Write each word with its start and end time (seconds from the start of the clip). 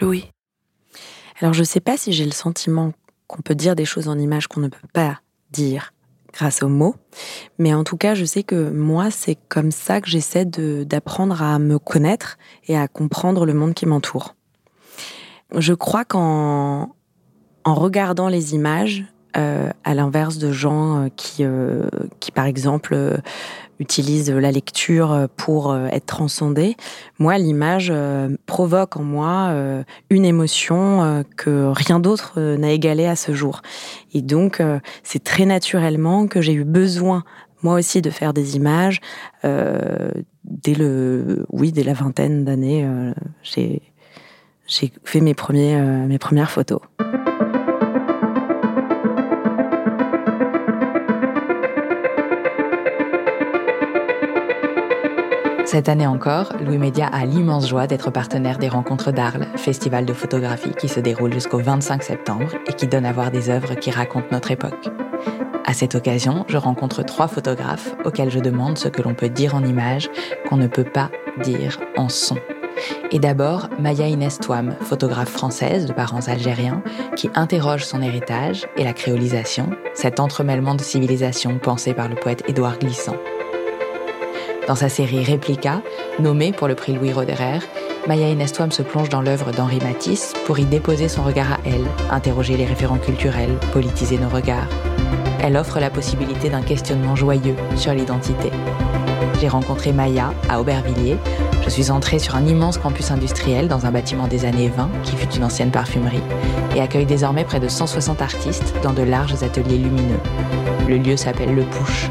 Louis. 0.00 0.30
Alors 1.40 1.54
je 1.54 1.62
sais 1.62 1.80
pas 1.80 1.96
si 1.96 2.12
j'ai 2.12 2.24
le 2.24 2.32
sentiment 2.32 2.92
qu'on 3.26 3.42
peut 3.42 3.54
dire 3.54 3.76
des 3.76 3.84
choses 3.84 4.08
en 4.08 4.18
images 4.18 4.46
qu'on 4.46 4.60
ne 4.60 4.68
peut 4.68 4.88
pas 4.92 5.20
dire 5.50 5.92
grâce 6.32 6.62
aux 6.62 6.68
mots, 6.68 6.94
mais 7.58 7.74
en 7.74 7.82
tout 7.82 7.96
cas 7.96 8.14
je 8.14 8.24
sais 8.24 8.42
que 8.42 8.70
moi 8.70 9.10
c'est 9.10 9.36
comme 9.48 9.72
ça 9.72 10.00
que 10.00 10.08
j'essaie 10.08 10.44
d'apprendre 10.44 11.42
à 11.42 11.58
me 11.58 11.78
connaître 11.78 12.38
et 12.66 12.76
à 12.76 12.88
comprendre 12.88 13.46
le 13.46 13.54
monde 13.54 13.74
qui 13.74 13.86
m'entoure. 13.86 14.36
Je 15.56 15.74
crois 15.74 16.04
qu'en 16.04 16.94
en 17.64 17.74
regardant 17.74 18.28
les 18.28 18.54
images, 18.54 19.04
euh, 19.36 19.70
à 19.84 19.94
l'inverse 19.94 20.38
de 20.38 20.50
gens 20.50 21.04
euh, 21.04 21.08
qui, 21.14 21.44
euh, 21.44 21.88
qui, 22.18 22.32
par 22.32 22.46
exemple, 22.46 23.20
utilisent 23.80 24.30
la 24.30 24.52
lecture 24.52 25.26
pour 25.36 25.74
être 25.74 26.06
transcendés, 26.06 26.76
moi, 27.18 27.38
l'image 27.38 27.92
provoque 28.46 28.96
en 28.96 29.02
moi 29.02 29.52
une 30.10 30.24
émotion 30.24 31.24
que 31.36 31.72
rien 31.74 31.98
d'autre 31.98 32.38
n'a 32.38 32.70
égalée 32.70 33.06
à 33.06 33.16
ce 33.16 33.32
jour. 33.34 33.62
Et 34.12 34.22
donc, 34.22 34.62
c'est 35.02 35.24
très 35.24 35.46
naturellement 35.46 36.28
que 36.28 36.40
j'ai 36.40 36.52
eu 36.52 36.64
besoin 36.64 37.24
moi 37.62 37.74
aussi 37.74 38.00
de 38.00 38.10
faire 38.10 38.32
des 38.32 38.56
images 38.56 39.00
dès 39.42 40.74
le 40.74 41.44
oui 41.50 41.72
dès 41.72 41.82
la 41.82 41.92
vingtaine 41.92 42.44
d'années 42.44 42.88
j'ai 43.42 43.82
fait 45.04 45.20
mes 45.20 45.34
premières 45.34 46.50
photos. 46.50 46.80
Cette 55.72 55.88
année 55.88 56.08
encore, 56.08 56.52
Louis 56.60 56.78
Média 56.78 57.06
a 57.06 57.24
l'immense 57.24 57.68
joie 57.68 57.86
d'être 57.86 58.10
partenaire 58.10 58.58
des 58.58 58.68
Rencontres 58.68 59.12
d'Arles, 59.12 59.46
festival 59.54 60.04
de 60.04 60.12
photographie 60.12 60.74
qui 60.74 60.88
se 60.88 60.98
déroule 60.98 61.32
jusqu'au 61.32 61.58
25 61.58 62.02
septembre 62.02 62.48
et 62.66 62.72
qui 62.72 62.88
donne 62.88 63.06
à 63.06 63.12
voir 63.12 63.30
des 63.30 63.50
œuvres 63.50 63.76
qui 63.76 63.92
racontent 63.92 64.26
notre 64.32 64.50
époque. 64.50 64.88
À 65.64 65.72
cette 65.72 65.94
occasion, 65.94 66.44
je 66.48 66.56
rencontre 66.56 67.04
trois 67.04 67.28
photographes 67.28 67.94
auxquels 68.04 68.32
je 68.32 68.40
demande 68.40 68.78
ce 68.78 68.88
que 68.88 69.00
l'on 69.00 69.14
peut 69.14 69.28
dire 69.28 69.54
en 69.54 69.62
images 69.62 70.10
qu'on 70.48 70.56
ne 70.56 70.66
peut 70.66 70.82
pas 70.82 71.08
dire 71.40 71.78
en 71.96 72.08
son. 72.08 72.38
Et 73.12 73.20
d'abord, 73.20 73.68
Maya 73.78 74.08
Inès 74.08 74.40
Touam, 74.40 74.74
photographe 74.80 75.30
française 75.30 75.86
de 75.86 75.92
parents 75.92 76.26
algériens, 76.26 76.82
qui 77.14 77.30
interroge 77.36 77.84
son 77.84 78.02
héritage 78.02 78.66
et 78.76 78.82
la 78.82 78.92
créolisation, 78.92 79.70
cet 79.94 80.18
entremêlement 80.18 80.74
de 80.74 80.82
civilisations 80.82 81.60
pensé 81.60 81.94
par 81.94 82.08
le 82.08 82.16
poète 82.16 82.42
Édouard 82.48 82.80
Glissant. 82.80 83.14
Dans 84.66 84.74
sa 84.74 84.88
série 84.88 85.24
Réplica, 85.24 85.82
nommée 86.18 86.52
pour 86.52 86.68
le 86.68 86.74
prix 86.74 86.92
Louis 86.92 87.12
Roderer, 87.12 87.60
Maya 88.06 88.28
Inestouam 88.28 88.70
se 88.70 88.82
plonge 88.82 89.08
dans 89.08 89.20
l'œuvre 89.20 89.52
d'Henri 89.52 89.78
Matisse 89.82 90.34
pour 90.46 90.58
y 90.58 90.64
déposer 90.64 91.08
son 91.08 91.22
regard 91.22 91.52
à 91.52 91.58
elle, 91.64 91.84
interroger 92.10 92.56
les 92.56 92.66
référents 92.66 92.98
culturels, 92.98 93.56
politiser 93.72 94.18
nos 94.18 94.28
regards. 94.28 94.68
Elle 95.42 95.56
offre 95.56 95.80
la 95.80 95.90
possibilité 95.90 96.50
d'un 96.50 96.62
questionnement 96.62 97.16
joyeux 97.16 97.56
sur 97.76 97.92
l'identité. 97.94 98.50
J'ai 99.40 99.48
rencontré 99.48 99.92
Maya 99.92 100.34
à 100.48 100.60
Aubervilliers. 100.60 101.16
Je 101.64 101.70
suis 101.70 101.90
entrée 101.90 102.18
sur 102.18 102.36
un 102.36 102.46
immense 102.46 102.78
campus 102.78 103.10
industriel 103.10 103.68
dans 103.68 103.86
un 103.86 103.90
bâtiment 103.90 104.28
des 104.28 104.44
années 104.44 104.68
20 104.68 104.90
qui 105.02 105.16
fut 105.16 105.34
une 105.34 105.44
ancienne 105.44 105.70
parfumerie 105.70 106.22
et 106.76 106.80
accueille 106.80 107.06
désormais 107.06 107.44
près 107.44 107.60
de 107.60 107.68
160 107.68 108.22
artistes 108.22 108.74
dans 108.82 108.92
de 108.92 109.02
larges 109.02 109.42
ateliers 109.42 109.78
lumineux. 109.78 110.20
Le 110.88 110.98
lieu 110.98 111.16
s'appelle 111.16 111.54
Le 111.54 111.62
Pouche 111.62 112.10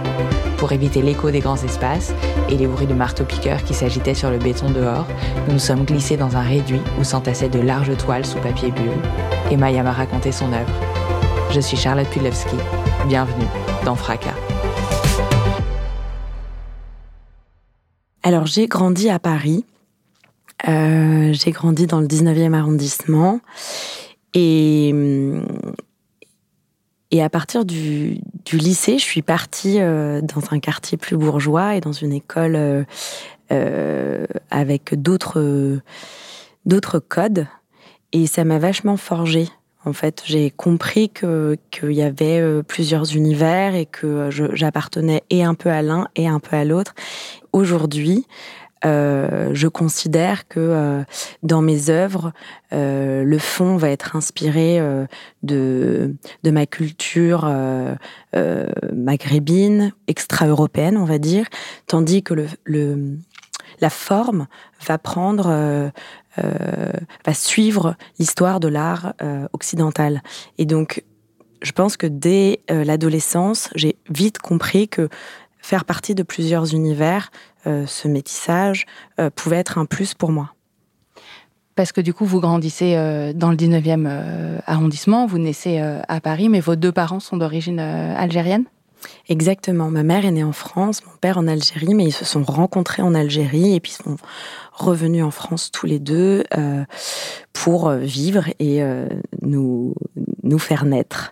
pour 0.59 0.73
éviter 0.73 1.01
l'écho 1.01 1.31
des 1.31 1.39
grands 1.39 1.55
espaces 1.63 2.13
et 2.49 2.57
les 2.57 2.67
bruits 2.67 2.85
de 2.85 2.93
marteau-piqueurs 2.93 3.63
qui 3.63 3.73
s'agitaient 3.73 4.13
sur 4.13 4.29
le 4.29 4.37
béton 4.37 4.69
dehors, 4.69 5.07
nous 5.47 5.53
nous 5.53 5.59
sommes 5.59 5.85
glissés 5.85 6.17
dans 6.17 6.35
un 6.35 6.41
réduit 6.41 6.81
où 6.99 7.05
s'entassaient 7.05 7.47
de 7.47 7.59
larges 7.59 7.95
toiles 7.95 8.25
sous 8.25 8.39
papier 8.39 8.71
bulle. 8.71 8.91
Et 9.51 9.57
Maya 9.57 9.83
m'a 9.83 9.93
raconté 9.93 10.33
son 10.33 10.51
œuvre. 10.51 10.73
Je 11.51 11.61
suis 11.61 11.77
Charlotte 11.77 12.09
Pudlewski. 12.09 12.57
Bienvenue 13.07 13.47
dans 13.85 13.95
Fracas. 13.95 14.35
Alors 18.21 18.45
j'ai 18.45 18.67
grandi 18.67 19.09
à 19.09 19.17
Paris. 19.17 19.63
Euh, 20.67 21.31
j'ai 21.31 21.51
grandi 21.51 21.87
dans 21.87 22.01
le 22.01 22.07
19e 22.07 22.53
arrondissement. 22.53 23.39
Et 24.33 24.89
hum, 24.93 25.45
et 27.11 27.23
à 27.23 27.29
partir 27.29 27.65
du, 27.65 28.19
lycée, 28.51 28.99
je 28.99 29.03
suis 29.03 29.21
partie 29.21 29.79
euh, 29.79 30.21
dans 30.21 30.41
un 30.51 30.59
quartier 30.59 30.97
plus 30.97 31.17
bourgeois 31.17 31.75
et 31.75 31.81
dans 31.81 31.91
une 31.91 32.13
école 32.13 32.55
euh, 32.55 32.83
euh, 33.51 34.25
avec 34.51 34.93
d'autres 34.93 35.81
codes. 37.07 37.47
Et 38.11 38.27
ça 38.27 38.43
m'a 38.43 38.59
vachement 38.59 38.97
forgé. 38.97 39.47
En 39.85 39.93
fait, 39.93 40.21
j'ai 40.25 40.51
compris 40.51 41.09
qu'il 41.09 41.57
y 41.93 42.01
avait 42.01 42.61
plusieurs 42.63 43.15
univers 43.15 43.75
et 43.75 43.85
que 43.85 44.29
j'appartenais 44.29 45.23
et 45.29 45.43
un 45.43 45.53
peu 45.53 45.69
à 45.69 45.81
l'un 45.81 46.09
et 46.15 46.27
un 46.27 46.39
peu 46.39 46.57
à 46.57 46.65
l'autre. 46.65 46.93
Aujourd'hui, 47.53 48.25
euh, 48.85 49.49
je 49.53 49.67
considère 49.67 50.47
que 50.47 50.59
euh, 50.59 51.03
dans 51.43 51.61
mes 51.61 51.89
œuvres, 51.89 52.31
euh, 52.71 53.23
le 53.23 53.37
fond 53.37 53.75
va 53.77 53.89
être 53.89 54.15
inspiré 54.15 54.79
de, 55.43 56.15
ma 56.45 56.65
culture 56.65 57.49
maghrébine, 58.93 59.91
extra-européenne, 60.07 60.97
on 60.97 61.05
va 61.05 61.17
dire, 61.17 61.45
tandis 61.87 62.23
que 62.23 62.33
la 63.81 63.89
forme 63.89 64.47
va 64.87 64.99
suivre 67.33 67.95
l'histoire 68.17 68.59
de 68.59 68.67
l'art 68.67 69.13
occidental. 69.53 70.21
Et 70.57 70.65
donc, 70.65 71.03
je 71.61 71.71
pense 71.71 71.97
que 71.97 72.07
dès 72.07 72.61
l'adolescence, 72.69 73.69
j'ai 73.75 73.97
vite 74.09 74.39
compris 74.39 74.87
que 74.87 75.09
faire 75.61 75.85
partie 75.85 76.15
de 76.15 76.23
plusieurs 76.23 76.73
univers, 76.73 77.31
ce 77.65 78.07
métissage, 78.07 78.85
euh, 79.19 79.29
pouvait 79.29 79.57
être 79.57 79.77
un 79.77 79.85
plus 79.85 80.13
pour 80.13 80.31
moi. 80.31 80.53
Parce 81.75 81.91
que 81.91 82.01
du 82.01 82.13
coup, 82.13 82.25
vous 82.25 82.41
grandissez 82.41 82.95
euh, 82.95 83.31
dans 83.33 83.51
le 83.51 83.55
19e 83.55 84.59
arrondissement, 84.65 85.25
vous 85.25 85.39
naissez 85.39 85.79
à 85.79 86.21
Paris, 86.21 86.49
mais 86.49 86.59
vos 86.59 86.75
deux 86.75 86.91
parents 86.91 87.19
sont 87.19 87.37
d'origine 87.37 87.79
algérienne? 87.79 88.65
Exactement. 89.29 89.89
Ma 89.89 90.03
mère 90.03 90.25
est 90.25 90.31
née 90.31 90.43
en 90.43 90.51
France, 90.51 91.05
mon 91.05 91.13
père 91.21 91.37
en 91.37 91.47
Algérie, 91.47 91.93
mais 91.93 92.03
ils 92.03 92.11
se 92.11 92.25
sont 92.25 92.43
rencontrés 92.43 93.01
en 93.01 93.15
Algérie 93.15 93.75
et 93.75 93.79
puis 93.79 93.93
sont 93.93 94.17
revenus 94.73 95.23
en 95.23 95.31
France 95.31 95.71
tous 95.71 95.85
les 95.85 95.99
deux 95.99 96.43
pour 97.53 97.91
vivre 97.91 98.49
et 98.59 98.81
nous, 99.41 99.95
nous 100.43 100.59
faire 100.59 100.83
naître. 100.83 101.31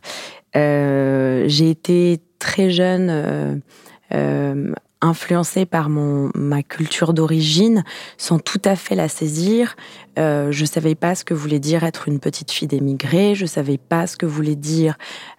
J'ai 0.56 1.70
été 1.70 2.22
très 2.40 2.70
jeune 2.70 3.62
euh, 4.14 4.74
influencée 5.02 5.66
par 5.66 5.90
mon 5.90 6.32
ma 6.36 6.64
culture 6.64 7.14
d'origine 7.14 7.84
sans 8.18 8.40
tout 8.40 8.62
à 8.66 8.76
fait 8.76 8.96
la 8.96 9.08
saisir. 9.08 9.76
Euh, 10.18 10.52
je 10.52 10.66
savais 10.66 10.96
pas 10.96 11.16
ce 11.16 11.24
que 11.24 11.34
voulait 11.34 11.60
dire 11.60 11.84
être 11.84 12.08
une 12.08 12.20
petite 12.20 12.52
fille 12.52 12.68
d'émigré. 12.68 13.36
Je 13.36 13.46
savais 13.46 13.78
pas 13.78 14.08
ce 14.08 14.18
que 14.18 14.26
voulait 14.26 14.56
dire. 14.56 14.98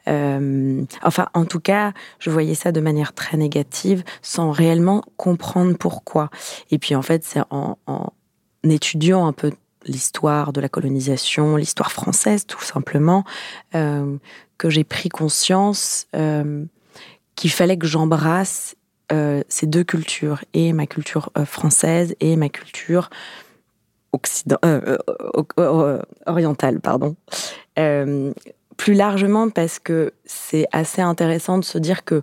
Euh, 0.09 0.83
enfin, 1.03 1.29
en 1.35 1.45
tout 1.45 1.61
cas, 1.61 1.93
je 2.19 2.31
voyais 2.31 2.55
ça 2.55 2.73
de 2.73 2.81
manière 2.81 3.13
très 3.13 3.37
négative, 3.37 4.05
sans 4.23 4.51
réellement 4.51 5.03
comprendre 5.17 5.77
pourquoi. 5.77 6.31
Et 6.71 6.79
puis 6.79 6.95
en 6.95 7.03
fait, 7.03 7.25
c'est 7.25 7.41
en, 7.51 7.79
en 7.87 8.13
étudiant 8.65 9.27
un 9.27 9.33
peu 9.33 9.53
l'histoire 9.85 10.53
de 10.53 10.61
la 10.61 10.69
colonisation, 10.69 11.57
l'histoire 11.57 11.93
française 11.93 12.47
tout 12.47 12.63
simplement, 12.63 13.25
euh, 13.75 14.17
que 14.59 14.71
j'ai 14.71 14.85
pris 14.85 15.09
conscience 15.09 16.07
euh, 16.15 16.65
qu'il 17.35 17.51
fallait 17.51 17.79
que 17.79 17.87
j'embrasse 17.87 18.75
euh, 19.13 19.43
ces 19.49 19.67
deux 19.67 19.85
cultures, 19.85 20.45
et 20.53 20.73
ma 20.73 20.87
culture 20.87 21.31
euh, 21.39 21.45
française 21.45 22.15
et 22.21 22.37
ma 22.37 22.49
culture 22.49 23.11
occident, 24.13 24.59
euh, 24.65 24.99
orientale. 26.27 26.81
Pardon. 26.81 27.17
plus 28.77 28.95
largement 28.95 29.51
parce 29.51 29.79
que 29.79 30.13
c'est 30.25 30.67
assez 30.73 31.03
intéressant 31.03 31.59
de 31.59 31.65
se 31.65 31.79
dire 31.79 32.05
que 32.05 32.23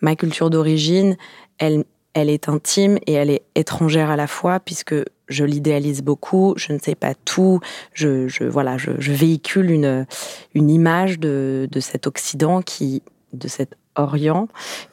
ma 0.00 0.16
culture 0.16 0.50
d'origine, 0.50 1.16
elle, 1.58 1.84
elle 2.14 2.30
est 2.30 2.48
intime 2.48 2.98
et 3.06 3.12
elle 3.12 3.30
est 3.30 3.42
étrangère 3.54 4.10
à 4.10 4.16
la 4.16 4.26
fois 4.26 4.60
puisque 4.60 4.94
je 5.28 5.44
l'idéalise 5.44 6.02
beaucoup, 6.02 6.54
je 6.56 6.72
ne 6.72 6.78
sais 6.78 6.94
pas 6.94 7.14
tout, 7.14 7.60
je, 7.92 8.28
je 8.28 8.44
voilà, 8.44 8.76
je, 8.78 8.90
véhicule 9.12 9.70
une, 9.70 10.06
une 10.54 10.70
image 10.70 11.18
de, 11.18 11.68
de, 11.70 11.80
cet 11.80 12.06
Occident 12.06 12.62
qui, 12.62 13.02
de 13.32 13.46
cet 13.48 13.74
Orient 14.02 14.48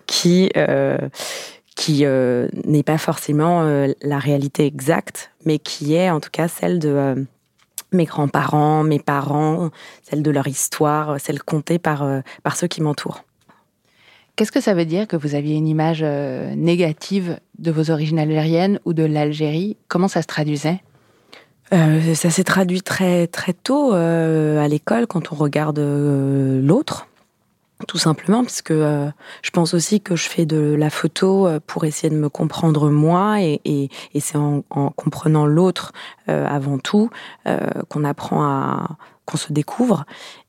qui, 0.05 0.49
euh, 0.57 0.97
qui 1.75 2.05
euh, 2.05 2.47
n'est 2.65 2.83
pas 2.83 2.97
forcément 2.97 3.61
euh, 3.61 3.87
la 4.01 4.19
réalité 4.19 4.65
exacte, 4.65 5.31
mais 5.45 5.59
qui 5.59 5.95
est 5.95 6.09
en 6.09 6.19
tout 6.19 6.29
cas 6.31 6.47
celle 6.47 6.79
de 6.79 7.25
mes 7.91 8.05
grands-parents, 8.05 8.83
mes 8.83 8.99
parents, 8.99 9.69
celle 10.03 10.21
de 10.21 10.31
leur 10.31 10.47
histoire, 10.47 11.19
celle 11.19 11.41
contée 11.41 11.79
par, 11.79 12.05
par 12.43 12.57
ceux 12.57 12.67
qui 12.67 12.81
m'entourent. 12.81 13.23
Qu'est-ce 14.35 14.51
que 14.51 14.61
ça 14.61 14.73
veut 14.73 14.85
dire 14.85 15.07
que 15.07 15.15
vous 15.15 15.35
aviez 15.35 15.55
une 15.55 15.67
image 15.67 16.03
négative 16.03 17.39
de 17.59 17.71
vos 17.71 17.89
origines 17.89 18.19
algériennes 18.19 18.79
ou 18.83 18.93
de 18.93 19.03
l'Algérie? 19.03 19.77
Comment 19.87 20.09
ça 20.09 20.21
se 20.21 20.27
traduisait? 20.27 20.81
Euh, 21.73 22.13
Ça 22.13 22.29
s'est 22.29 22.43
traduit 22.43 22.81
très 22.81 23.27
très 23.27 23.53
tôt 23.53 23.93
euh, 23.93 24.63
à 24.63 24.67
l'école 24.67 25.05
quand 25.07 25.31
on 25.31 25.35
regarde 25.35 25.79
euh, 25.79 26.61
l'autre, 26.61 27.06
tout 27.87 27.97
simplement, 27.97 28.43
parce 28.43 28.61
que 28.61 28.73
euh, 28.73 29.09
je 29.43 29.51
pense 29.51 29.73
aussi 29.73 30.01
que 30.01 30.15
je 30.15 30.27
fais 30.27 30.45
de 30.45 30.75
la 30.77 30.89
photo 30.89 31.47
euh, 31.47 31.59
pour 31.65 31.85
essayer 31.85 32.09
de 32.09 32.19
me 32.19 32.29
comprendre 32.29 32.89
moi, 32.89 33.41
et, 33.41 33.89
c'est 34.19 34.37
en, 34.37 34.63
en, 34.69 34.89
comprenant 34.89 35.45
l'autre 35.45 35.91
avant 36.27 36.79
tout 36.79 37.09
qu'on 37.89 38.03
apprend 38.03 38.43
à 38.43 38.97
qu'on 39.25 39.37
se 39.37 39.53
découvre. 39.53 40.05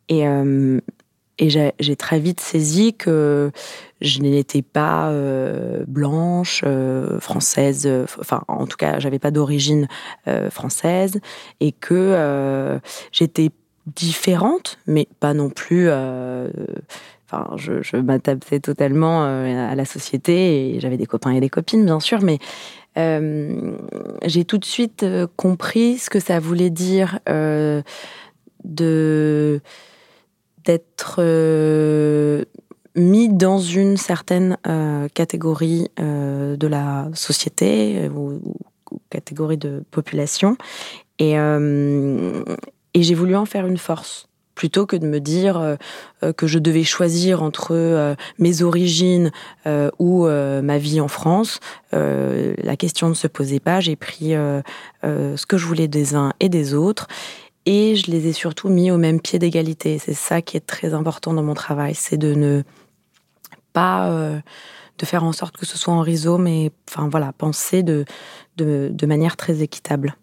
Et 0.09 1.51
j'ai 1.51 1.97
très 1.97 2.19
vite 2.19 2.41
saisi 2.41 2.95
que 2.95 3.53
je 4.01 4.21
n'étais 4.21 4.63
pas 4.63 5.11
euh, 5.11 5.85
blanche, 5.87 6.63
euh, 6.67 7.21
française, 7.21 7.85
euh, 7.87 8.07
enfin 8.21 8.43
en 8.49 8.67
tout 8.67 8.77
cas 8.77 8.99
j'avais 8.99 9.19
pas 9.19 9.31
d'origine 9.31 9.87
euh, 10.27 10.51
française 10.51 11.21
et 11.61 11.73
que 11.73 11.95
euh, 11.95 12.79
j'étais 13.13 13.51
différente, 13.87 14.79
mais 14.87 15.09
pas 15.21 15.33
non 15.35 15.51
plus. 15.51 15.87
euh, 15.89 16.49
Enfin, 17.31 17.57
je, 17.57 17.83
je 17.83 17.97
m'adaptais 17.97 18.61
totalement 18.61 19.25
euh, 19.25 19.71
à 19.71 19.75
la 19.75 19.85
société 19.85 20.77
et 20.77 20.81
j'avais 20.81 20.97
des 20.97 21.07
copains 21.07 21.33
et 21.33 21.41
des 21.41 21.51
copines 21.51 21.85
bien 21.85 22.01
sûr, 22.01 22.23
mais 22.23 22.39
euh, 22.97 23.77
j'ai 24.25 24.45
tout 24.45 24.59
de 24.59 24.65
suite 24.65 25.05
compris 25.37 25.99
ce 25.99 26.09
que 26.09 26.21
ça 26.21 26.41
voulait 26.41 26.71
dire 26.71 27.21
d'être 30.69 31.17
euh, 31.19 32.45
mis 32.95 33.29
dans 33.29 33.59
une 33.59 33.97
certaine 33.97 34.59
euh, 34.67 35.09
catégorie 35.09 35.89
euh, 35.99 36.57
de 36.57 36.67
la 36.67 37.09
société 37.15 38.09
ou, 38.09 38.41
catégorie 39.11 39.57
de 39.57 39.83
population. 39.91 40.57
Et 41.19 41.35
j'ai 42.95 43.15
voulu 43.15 43.37
en 43.37 43.45
faire 43.45 43.67
une 43.67 43.77
force 43.77 44.28
plutôt 44.59 44.87
que 44.87 44.97
de 44.97 45.07
me 45.07 45.21
dire 45.21 45.77
que 46.37 46.49
je 46.49 46.59
devais 46.59 46.83
choisir 46.83 47.45
entre 47.45 48.17
mes 48.39 48.63
origines 48.63 49.31
ou 50.01 50.27
ma 50.27 50.79
vie 50.79 51.01
en 51.01 51.07
France. 51.07 51.61
la 51.93 52.77
question 52.77 53.09
ne 53.09 53.15
se 53.15 53.29
posait 53.29 53.61
pas. 53.61 53.79
J'ai 53.79 53.95
pris 53.95 54.35
ce 55.05 55.47
que 55.47 55.57
je 55.57 55.65
voulais 55.65 55.87
des 55.87 56.17
uns 56.17 56.33
et 56.41 56.49
des 56.49 56.75
autres 56.75 57.07
et 57.69 57.97
je 57.97 58.11
les 58.11 58.27
ai 58.29 58.33
surtout 58.33 58.71
mis 58.71 58.91
au 58.91 58.97
même 58.97 59.21
pied 59.21 59.39
d'égalité. 59.39 59.99
C'est 59.99 60.15
ça 60.15 60.41
qui 60.41 60.57
est 60.57 60.67
très 60.67 60.95
important 60.95 61.35
dans 61.35 61.43
mon 61.43 61.53
travail, 61.53 61.95
c'est 61.95 62.17
de 62.17 62.33
ne 62.33 62.63
pas 63.75 64.09
euh, 64.11 64.41
de 64.97 65.05
faire 65.05 65.23
en 65.23 65.33
sorte 65.33 65.59
que 65.59 65.67
ce 65.67 65.77
soit 65.77 65.93
en 65.93 66.01
rhizome, 66.01 66.45
mais 66.45 66.73
enfin 66.89 67.09
voilà, 67.11 67.33
penser 67.33 67.83
de 67.83 68.07
manière 69.07 69.37
très 69.37 69.63
équitable. 69.63 70.17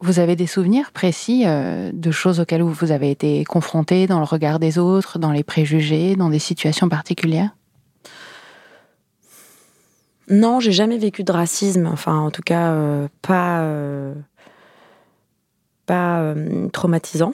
Vous 0.00 0.18
avez 0.18 0.36
des 0.36 0.46
souvenirs 0.46 0.92
précis 0.92 1.44
euh, 1.46 1.90
de 1.92 2.10
choses 2.10 2.38
auxquelles 2.40 2.62
vous 2.62 2.92
avez 2.92 3.10
été 3.10 3.44
confronté 3.44 4.06
dans 4.06 4.18
le 4.18 4.26
regard 4.26 4.58
des 4.58 4.78
autres, 4.78 5.18
dans 5.18 5.32
les 5.32 5.42
préjugés, 5.42 6.16
dans 6.16 6.28
des 6.28 6.38
situations 6.38 6.90
particulières? 6.90 7.56
Non, 10.28 10.60
j'ai 10.60 10.72
jamais 10.72 10.98
vécu 10.98 11.24
de 11.24 11.32
racisme. 11.32 11.86
Enfin, 11.86 12.18
en 12.18 12.30
tout 12.30 12.42
cas, 12.42 12.72
euh, 12.72 13.08
pas 13.22 13.60
euh, 13.60 14.12
pas 15.86 16.34
traumatisant. 16.72 17.32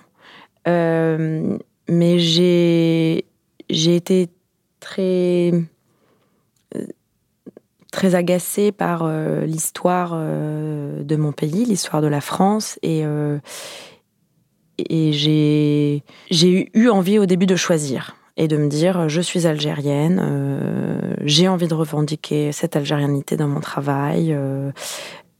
Mais 0.67 2.19
j'ai 2.19 3.25
j'ai 3.70 3.97
été 3.97 4.29
très 4.79 5.53
très 7.92 8.16
agacée 8.16 8.72
par 8.72 9.02
euh, 9.04 9.44
l'histoire 9.44 10.12
euh, 10.14 11.04
de 11.04 11.14
mon 11.14 11.30
pays, 11.30 11.64
l'histoire 11.64 12.02
de 12.02 12.08
la 12.08 12.20
France, 12.20 12.80
et, 12.82 13.02
euh, 13.04 13.38
j'ai 14.88 16.02
eu 16.74 16.88
envie 16.88 17.20
au 17.20 17.26
début 17.26 17.46
de 17.46 17.54
choisir 17.54 18.16
et 18.36 18.48
de 18.48 18.56
me 18.56 18.68
dire 18.68 19.08
je 19.08 19.20
suis 19.20 19.46
algérienne, 19.46 21.14
j'ai 21.24 21.46
envie 21.46 21.68
de 21.68 21.74
revendiquer 21.74 22.50
cette 22.50 22.74
algérianité 22.74 23.36
dans 23.36 23.46
mon 23.46 23.60
travail. 23.60 24.36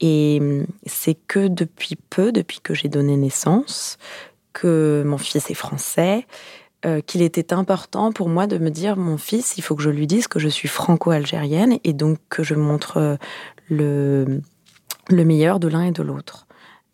Et 0.01 0.41
c'est 0.87 1.15
que 1.15 1.49
depuis 1.49 1.97
peu, 2.11 2.31
depuis 2.31 2.61
que 2.61 2.75
j'ai 2.75 2.89
donné 2.89 3.17
naissance, 3.17 3.97
que 4.53 5.03
mon 5.05 5.19
fils 5.19 5.51
est 5.51 5.55
français, 5.55 6.27
euh, 6.85 7.01
qu'il 7.01 7.23
était 7.23 7.53
important 7.53 8.13
pour 8.13 8.29
moi 8.29 8.47
de 8.47 8.59
me 8.59 8.71
dire 8.71 8.97
mon 8.97 9.19
fils, 9.19 9.57
il 9.57 9.63
faut 9.63 9.75
que 9.75 9.83
je 9.83 9.91
lui 9.91 10.07
dise 10.07 10.29
que 10.29 10.39
je 10.39 10.49
suis 10.49 10.69
franco-algérienne 10.69 11.79
et 11.85 11.93
donc 11.93 12.19
que 12.29 12.43
je 12.43 12.55
montre 12.55 13.19
le, 13.69 14.41
le 15.09 15.25
meilleur 15.25 15.61
de 15.61 15.69
l'un 15.69 15.85
et 15.85 15.93
de 15.93 16.03
l'autre. 16.03 16.47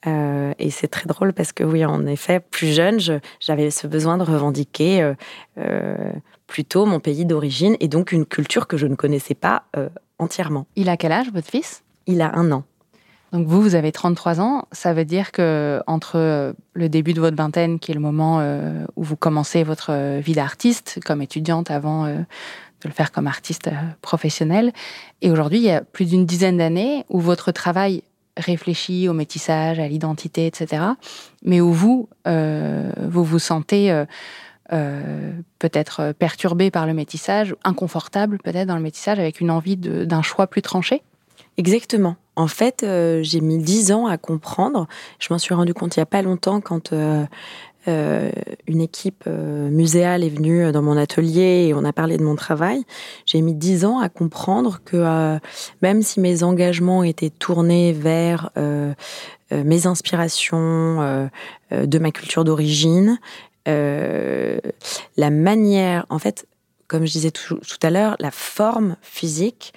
Euh, 0.06 0.52
et 0.58 0.70
c'est 0.70 0.88
très 0.88 1.06
drôle 1.06 1.32
parce 1.32 1.52
que 1.52 1.64
oui, 1.64 1.84
en 1.84 2.06
effet, 2.06 2.40
plus 2.40 2.68
jeune, 2.68 3.00
j'avais 3.40 3.70
ce 3.70 3.86
besoin 3.86 4.16
de 4.16 4.22
revendiquer 4.22 5.02
euh, 5.02 5.14
euh, 5.58 6.12
plutôt 6.46 6.86
mon 6.86 7.00
pays 7.00 7.24
d'origine 7.24 7.76
et 7.80 7.88
donc 7.88 8.12
une 8.12 8.24
culture 8.24 8.66
que 8.68 8.76
je 8.76 8.86
ne 8.86 8.94
connaissais 8.94 9.34
pas 9.34 9.64
euh, 9.76 9.88
entièrement. 10.18 10.66
Il 10.76 10.88
a 10.88 10.96
quel 10.96 11.12
âge, 11.12 11.32
votre 11.32 11.48
fils? 11.48 11.82
Il 12.06 12.22
a 12.22 12.34
un 12.36 12.52
an. 12.52 12.64
Donc 13.32 13.46
vous, 13.46 13.60
vous 13.60 13.74
avez 13.74 13.92
33 13.92 14.40
ans, 14.40 14.66
ça 14.72 14.94
veut 14.94 15.04
dire 15.04 15.32
que 15.32 15.82
entre 15.86 16.54
le 16.72 16.88
début 16.88 17.12
de 17.12 17.20
votre 17.20 17.36
vingtaine, 17.36 17.78
qui 17.78 17.90
est 17.90 17.94
le 17.94 18.00
moment 18.00 18.38
euh, 18.40 18.84
où 18.96 19.04
vous 19.04 19.16
commencez 19.16 19.64
votre 19.64 20.18
vie 20.20 20.32
d'artiste 20.32 20.98
comme 21.04 21.20
étudiante 21.20 21.70
avant 21.70 22.06
euh, 22.06 22.16
de 22.16 22.88
le 22.88 22.92
faire 22.92 23.12
comme 23.12 23.26
artiste 23.26 23.68
euh, 23.68 23.72
professionnel, 24.00 24.72
et 25.20 25.30
aujourd'hui, 25.30 25.58
il 25.58 25.64
y 25.64 25.70
a 25.70 25.82
plus 25.82 26.06
d'une 26.06 26.24
dizaine 26.24 26.56
d'années 26.56 27.04
où 27.10 27.20
votre 27.20 27.52
travail 27.52 28.02
réfléchit 28.38 29.08
au 29.08 29.12
métissage, 29.12 29.78
à 29.78 29.88
l'identité, 29.88 30.46
etc., 30.46 30.82
mais 31.44 31.60
où 31.60 31.72
vous, 31.72 32.08
euh, 32.26 32.90
vous 33.08 33.24
vous 33.24 33.38
sentez 33.38 33.90
euh, 33.90 34.04
euh, 34.72 35.32
peut-être 35.58 36.12
perturbé 36.18 36.70
par 36.70 36.86
le 36.86 36.94
métissage, 36.94 37.54
inconfortable 37.64 38.38
peut-être 38.38 38.68
dans 38.68 38.76
le 38.76 38.82
métissage, 38.82 39.18
avec 39.18 39.40
une 39.40 39.50
envie 39.50 39.76
d'un 39.76 40.22
choix 40.22 40.46
plus 40.46 40.62
tranché? 40.62 41.02
Exactement. 41.56 42.16
En 42.38 42.46
fait, 42.46 42.84
euh, 42.84 43.18
j'ai 43.24 43.40
mis 43.40 43.58
dix 43.58 43.90
ans 43.90 44.06
à 44.06 44.16
comprendre. 44.16 44.86
Je 45.18 45.26
m'en 45.30 45.38
suis 45.38 45.54
rendu 45.54 45.74
compte 45.74 45.96
il 45.96 45.98
n'y 45.98 46.04
a 46.04 46.06
pas 46.06 46.22
longtemps 46.22 46.60
quand 46.60 46.92
euh, 46.92 47.24
euh, 47.88 48.30
une 48.68 48.80
équipe 48.80 49.26
muséale 49.26 50.22
est 50.22 50.28
venue 50.28 50.70
dans 50.70 50.80
mon 50.80 50.96
atelier 50.96 51.66
et 51.66 51.74
on 51.74 51.84
a 51.84 51.92
parlé 51.92 52.16
de 52.16 52.22
mon 52.22 52.36
travail. 52.36 52.84
J'ai 53.26 53.40
mis 53.40 53.54
dix 53.54 53.84
ans 53.84 53.98
à 53.98 54.08
comprendre 54.08 54.80
que 54.84 55.38
même 55.82 56.02
si 56.02 56.20
mes 56.20 56.44
engagements 56.44 57.02
étaient 57.02 57.30
tournés 57.30 57.92
vers 57.92 58.50
mes 59.50 59.86
inspirations 59.88 61.28
de 61.72 61.98
ma 61.98 62.10
culture 62.12 62.44
d'origine, 62.44 63.18
la 63.66 65.30
manière, 65.30 66.06
en 66.08 66.20
fait, 66.20 66.46
comme 66.86 67.04
je 67.04 67.12
disais 67.12 67.32
tout 67.32 67.58
à 67.82 67.90
l'heure, 67.90 68.14
la 68.20 68.30
forme 68.30 68.94
physique 69.02 69.72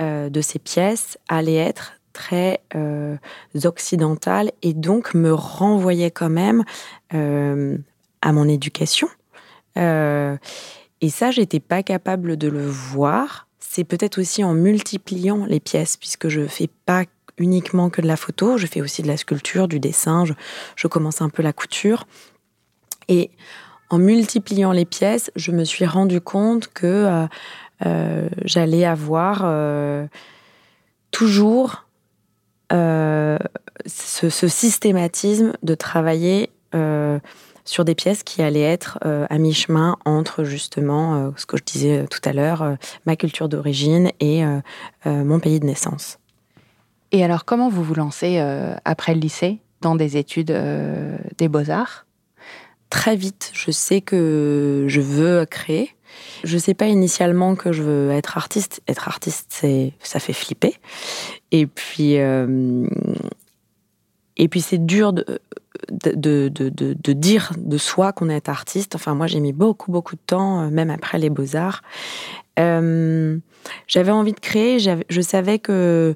de 0.00 0.40
ces 0.40 0.58
pièces 0.58 1.18
allait 1.28 1.56
être 1.56 1.95
très 2.16 2.60
euh, 2.74 3.16
occidentale 3.64 4.50
et 4.62 4.72
donc 4.72 5.12
me 5.12 5.34
renvoyait 5.34 6.10
quand 6.10 6.30
même 6.30 6.64
euh, 7.12 7.76
à 8.22 8.32
mon 8.32 8.48
éducation. 8.48 9.08
Euh, 9.76 10.38
et 11.02 11.10
ça, 11.10 11.30
j'étais 11.30 11.60
pas 11.60 11.82
capable 11.82 12.38
de 12.38 12.48
le 12.48 12.66
voir. 12.66 13.48
C'est 13.58 13.84
peut-être 13.84 14.18
aussi 14.18 14.42
en 14.42 14.54
multipliant 14.54 15.44
les 15.44 15.60
pièces, 15.60 15.98
puisque 15.98 16.28
je 16.28 16.46
fais 16.46 16.70
pas 16.86 17.04
uniquement 17.36 17.90
que 17.90 18.00
de 18.00 18.06
la 18.06 18.16
photo, 18.16 18.56
je 18.56 18.66
fais 18.66 18.80
aussi 18.80 19.02
de 19.02 19.08
la 19.08 19.18
sculpture, 19.18 19.68
du 19.68 19.78
dessin, 19.78 20.24
je, 20.24 20.32
je 20.74 20.86
commence 20.86 21.20
un 21.20 21.28
peu 21.28 21.42
la 21.42 21.52
couture. 21.52 22.06
Et 23.08 23.30
en 23.90 23.98
multipliant 23.98 24.72
les 24.72 24.86
pièces, 24.86 25.30
je 25.36 25.52
me 25.52 25.64
suis 25.64 25.84
rendu 25.84 26.22
compte 26.22 26.68
que 26.68 27.26
euh, 27.84 28.28
j'allais 28.42 28.86
avoir 28.86 29.44
toujours 31.10 31.85
euh, 32.72 33.38
ce, 33.86 34.28
ce, 34.28 34.48
systématisme 34.48 35.52
de 35.62 35.74
travailler 35.74 36.50
euh, 36.74 37.18
sur 37.64 37.84
des 37.84 37.94
pièces 37.94 38.22
qui 38.22 38.42
allaient 38.42 38.60
être 38.60 38.98
à 39.02 39.38
mi-chemin 39.38 39.96
entre 40.04 40.44
justement 40.44 41.32
ce 41.36 41.46
que 41.46 41.56
je 41.56 41.64
disais 41.64 42.06
tout 42.06 42.20
à 42.24 42.32
l'heure, 42.32 42.76
ma 43.06 43.16
culture 43.16 43.48
d'origine 43.48 44.12
et 44.20 44.44
mon 45.04 45.40
pays 45.40 45.58
de 45.58 45.66
naissance. 45.66 46.20
Et 47.10 47.24
alors, 47.24 47.44
comment 47.44 47.68
vous 47.68 47.82
vous 47.82 47.94
lancez 47.94 48.38
après 48.84 49.14
le 49.14 49.20
lycée 49.20 49.58
dans 49.80 49.96
des 49.96 50.16
études 50.16 50.56
des 51.38 51.48
beaux-arts? 51.48 52.06
Très 52.88 53.16
vite, 53.16 53.50
je 53.52 53.72
sais 53.72 54.00
que 54.00 54.84
je 54.86 55.00
veux 55.00 55.44
créer. 55.44 55.95
Je 56.44 56.54
ne 56.54 56.60
sais 56.60 56.74
pas 56.74 56.86
initialement 56.86 57.54
que 57.54 57.72
je 57.72 57.82
veux 57.82 58.10
être 58.10 58.36
artiste. 58.36 58.82
Être 58.88 59.08
artiste, 59.08 59.46
c'est 59.50 59.92
ça 60.00 60.18
fait 60.20 60.32
flipper. 60.32 60.74
Et 61.52 61.66
puis, 61.66 62.18
euh, 62.18 62.86
et 64.36 64.48
puis 64.48 64.60
c'est 64.60 64.84
dur 64.84 65.12
de, 65.12 65.24
de, 65.90 66.48
de, 66.48 66.68
de, 66.68 67.12
dire 67.12 67.52
de 67.56 67.78
soi 67.78 68.12
qu'on 68.12 68.28
est 68.28 68.48
artiste. 68.48 68.94
Enfin, 68.94 69.14
moi, 69.14 69.26
j'ai 69.26 69.40
mis 69.40 69.52
beaucoup, 69.52 69.90
beaucoup 69.90 70.16
de 70.16 70.20
temps, 70.26 70.62
euh, 70.62 70.70
même 70.70 70.90
après 70.90 71.18
les 71.18 71.30
beaux-arts. 71.30 71.82
Euh, 72.58 73.38
j'avais 73.86 74.12
envie 74.12 74.32
de 74.32 74.40
créer. 74.40 74.78
Je 74.78 75.20
savais 75.20 75.58
que 75.58 76.14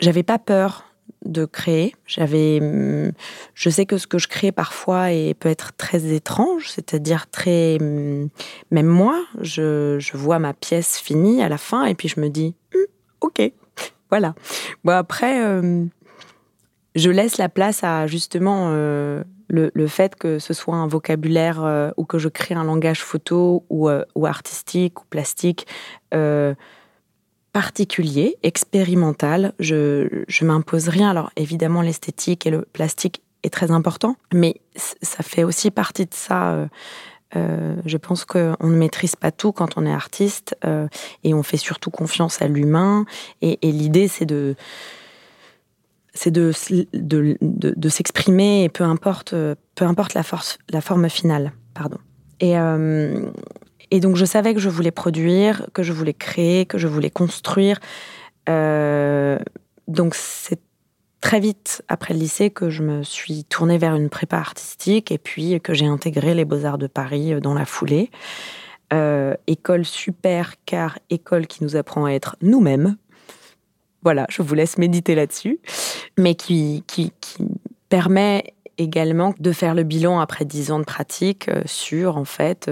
j'avais 0.00 0.22
pas 0.22 0.38
peur 0.38 0.84
de 1.24 1.44
créer. 1.44 1.94
J'avais, 2.06 2.60
hum, 2.60 3.12
je 3.54 3.70
sais 3.70 3.86
que 3.86 3.98
ce 3.98 4.06
que 4.06 4.18
je 4.18 4.28
crée 4.28 4.52
parfois 4.52 5.12
et 5.12 5.34
peut 5.34 5.48
être 5.48 5.72
très 5.76 6.14
étrange, 6.14 6.68
c'est-à-dire 6.68 7.30
très, 7.30 7.78
hum, 7.80 8.28
même 8.70 8.86
moi, 8.86 9.24
je, 9.40 9.98
vois 10.16 10.38
ma 10.38 10.52
pièce 10.54 10.98
finie 10.98 11.42
à 11.42 11.48
la 11.48 11.58
fin 11.58 11.84
et 11.84 11.94
puis 11.94 12.08
je 12.08 12.20
me 12.20 12.28
dis, 12.28 12.54
hum, 12.74 12.80
ok, 13.20 13.52
voilà. 14.10 14.34
Bon 14.84 14.92
après, 14.92 15.40
je 16.94 17.10
laisse 17.10 17.38
la 17.38 17.48
place 17.48 17.82
à 17.82 18.06
justement 18.06 18.68
euh, 18.70 19.24
le, 19.48 19.86
fait 19.86 20.14
que 20.14 20.38
ce 20.38 20.54
soit 20.54 20.76
un 20.76 20.86
vocabulaire 20.86 21.64
euh, 21.64 21.90
ou 21.96 22.04
que 22.04 22.18
je 22.18 22.28
crée 22.28 22.54
un 22.54 22.64
langage 22.64 23.02
photo 23.02 23.64
ou, 23.68 23.88
euh, 23.88 24.04
ou 24.14 24.26
artistique 24.26 25.00
ou 25.00 25.04
plastique 25.06 25.66
particulier, 27.54 28.36
expérimental. 28.42 29.54
Je, 29.60 30.24
je 30.26 30.44
m'impose 30.44 30.88
rien. 30.88 31.08
Alors 31.08 31.30
évidemment, 31.36 31.80
l'esthétique 31.80 32.46
et 32.46 32.50
le 32.50 32.66
plastique 32.72 33.22
est 33.44 33.50
très 33.50 33.70
important, 33.70 34.16
mais 34.32 34.60
ça 34.74 35.22
fait 35.22 35.44
aussi 35.44 35.70
partie 35.70 36.04
de 36.04 36.12
ça. 36.14 36.50
Euh, 36.50 36.66
euh, 37.36 37.76
je 37.86 37.96
pense 37.96 38.24
qu'on 38.24 38.56
ne 38.60 38.76
maîtrise 38.76 39.16
pas 39.16 39.30
tout 39.30 39.52
quand 39.52 39.76
on 39.76 39.86
est 39.86 39.92
artiste 39.92 40.56
euh, 40.64 40.88
et 41.22 41.32
on 41.32 41.42
fait 41.42 41.56
surtout 41.56 41.90
confiance 41.90 42.42
à 42.42 42.48
l'humain. 42.48 43.06
Et, 43.40 43.58
l'idée, 43.62 44.08
c'est 44.08 44.26
de 44.26 44.56
c'est 46.12 46.30
de, 46.30 46.52
de, 46.92 47.36
de, 47.40 47.88
s'exprimer 47.88 48.62
et 48.64 48.68
peu 48.68 48.84
importe, 48.84 49.34
peu 49.74 49.84
importe 49.84 50.14
la, 50.14 50.22
force, 50.22 50.58
la 50.70 50.80
forme 50.80 51.08
finale. 51.08 51.52
Pardon. 51.74 51.98
Et 53.90 54.00
donc 54.00 54.16
je 54.16 54.24
savais 54.24 54.54
que 54.54 54.60
je 54.60 54.68
voulais 54.68 54.90
produire, 54.90 55.66
que 55.72 55.82
je 55.82 55.92
voulais 55.92 56.14
créer, 56.14 56.66
que 56.66 56.78
je 56.78 56.88
voulais 56.88 57.10
construire. 57.10 57.80
Euh, 58.48 59.38
donc 59.88 60.14
c'est 60.14 60.60
très 61.20 61.40
vite 61.40 61.82
après 61.88 62.14
le 62.14 62.20
lycée 62.20 62.50
que 62.50 62.70
je 62.70 62.82
me 62.82 63.02
suis 63.02 63.44
tournée 63.44 63.78
vers 63.78 63.94
une 63.94 64.10
prépa 64.10 64.36
artistique 64.36 65.10
et 65.10 65.18
puis 65.18 65.60
que 65.60 65.72
j'ai 65.72 65.86
intégré 65.86 66.34
les 66.34 66.44
Beaux-Arts 66.44 66.78
de 66.78 66.86
Paris 66.86 67.32
euh, 67.32 67.40
dans 67.40 67.54
la 67.54 67.64
foulée. 67.64 68.10
Euh, 68.92 69.34
école 69.46 69.84
super, 69.84 70.54
car 70.66 70.98
école 71.10 71.46
qui 71.46 71.64
nous 71.64 71.76
apprend 71.76 72.04
à 72.04 72.10
être 72.10 72.36
nous-mêmes. 72.42 72.96
Voilà, 74.02 74.26
je 74.28 74.42
vous 74.42 74.54
laisse 74.54 74.76
méditer 74.76 75.14
là-dessus. 75.14 75.58
Mais 76.18 76.34
qui, 76.34 76.84
qui, 76.86 77.12
qui 77.20 77.46
permet 77.88 78.54
également 78.76 79.34
de 79.38 79.52
faire 79.52 79.74
le 79.74 79.82
bilan 79.82 80.20
après 80.20 80.44
dix 80.44 80.70
ans 80.70 80.78
de 80.78 80.84
pratique 80.84 81.48
sur, 81.64 82.18
en 82.18 82.26
fait, 82.26 82.68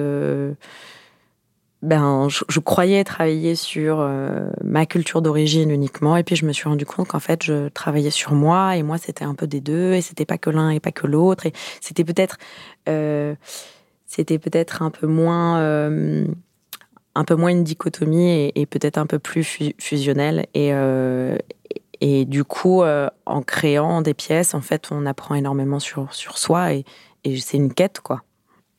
ben, 1.83 2.29
je, 2.29 2.61
croyais 2.61 3.03
travailler 3.03 3.57
sur 3.57 3.99
euh, 3.99 4.49
ma 4.63 4.87
culture 4.87 5.21
d'origine 5.21 5.69
uniquement, 5.73 6.17
et 6.17 6.23
puis 6.23 6.37
je 6.37 6.47
me 6.47 6.53
suis 6.53 6.69
rendu 6.69 6.87
compte 6.87 7.09
qu'en 7.09 7.19
fait, 7.19 7.43
je 7.43 7.69
travaillais 7.71 8.11
sur 8.11 8.35
moi, 8.35 8.77
et 8.77 8.85
moi, 8.85 8.99
c'était 8.99 9.25
un 9.25 9.35
peu 9.35 9.49
des 9.49 9.61
deux, 9.61 9.93
et 9.95 10.01
c'était 10.01 10.25
pas 10.25 10.39
que 10.39 10.49
l'un 10.49 10.71
et 10.71 10.79
pas 10.79 10.93
que 10.93 11.09
l'autre, 11.09 11.45
et 11.45 11.53
c'était 11.81 12.05
peut-être, 12.05 12.37
euh, 12.89 13.35
c'était 14.07 14.39
peut-être 14.39 14.83
un 14.83 14.91
peu 14.91 15.09
moins, 15.09 15.59
euh, 15.59 16.25
un 17.17 17.25
peu 17.25 17.35
moins 17.35 17.51
une 17.51 17.65
dichotomie 17.65 18.53
et, 18.55 18.67
peut-être 18.67 18.97
un 18.99 19.07
peu 19.07 19.19
plus 19.19 19.73
fusionnel, 19.79 20.47
et 20.55 20.73
et 22.05 22.25
du 22.25 22.43
coup, 22.43 22.83
en 22.83 23.43
créant 23.43 24.03
des 24.03 24.15
pièces, 24.15 24.55
en 24.55 24.61
fait, 24.61 24.89
on 24.91 25.07
apprend 25.07 25.35
énormément 25.35 25.79
sur 25.79 26.13
sur 26.15 26.39
soi, 26.39 26.75
et, 26.75 26.85
et 27.25 27.37
c'est 27.39 27.57
une 27.57 27.75
quête, 27.75 28.01
quoi. 28.01 28.23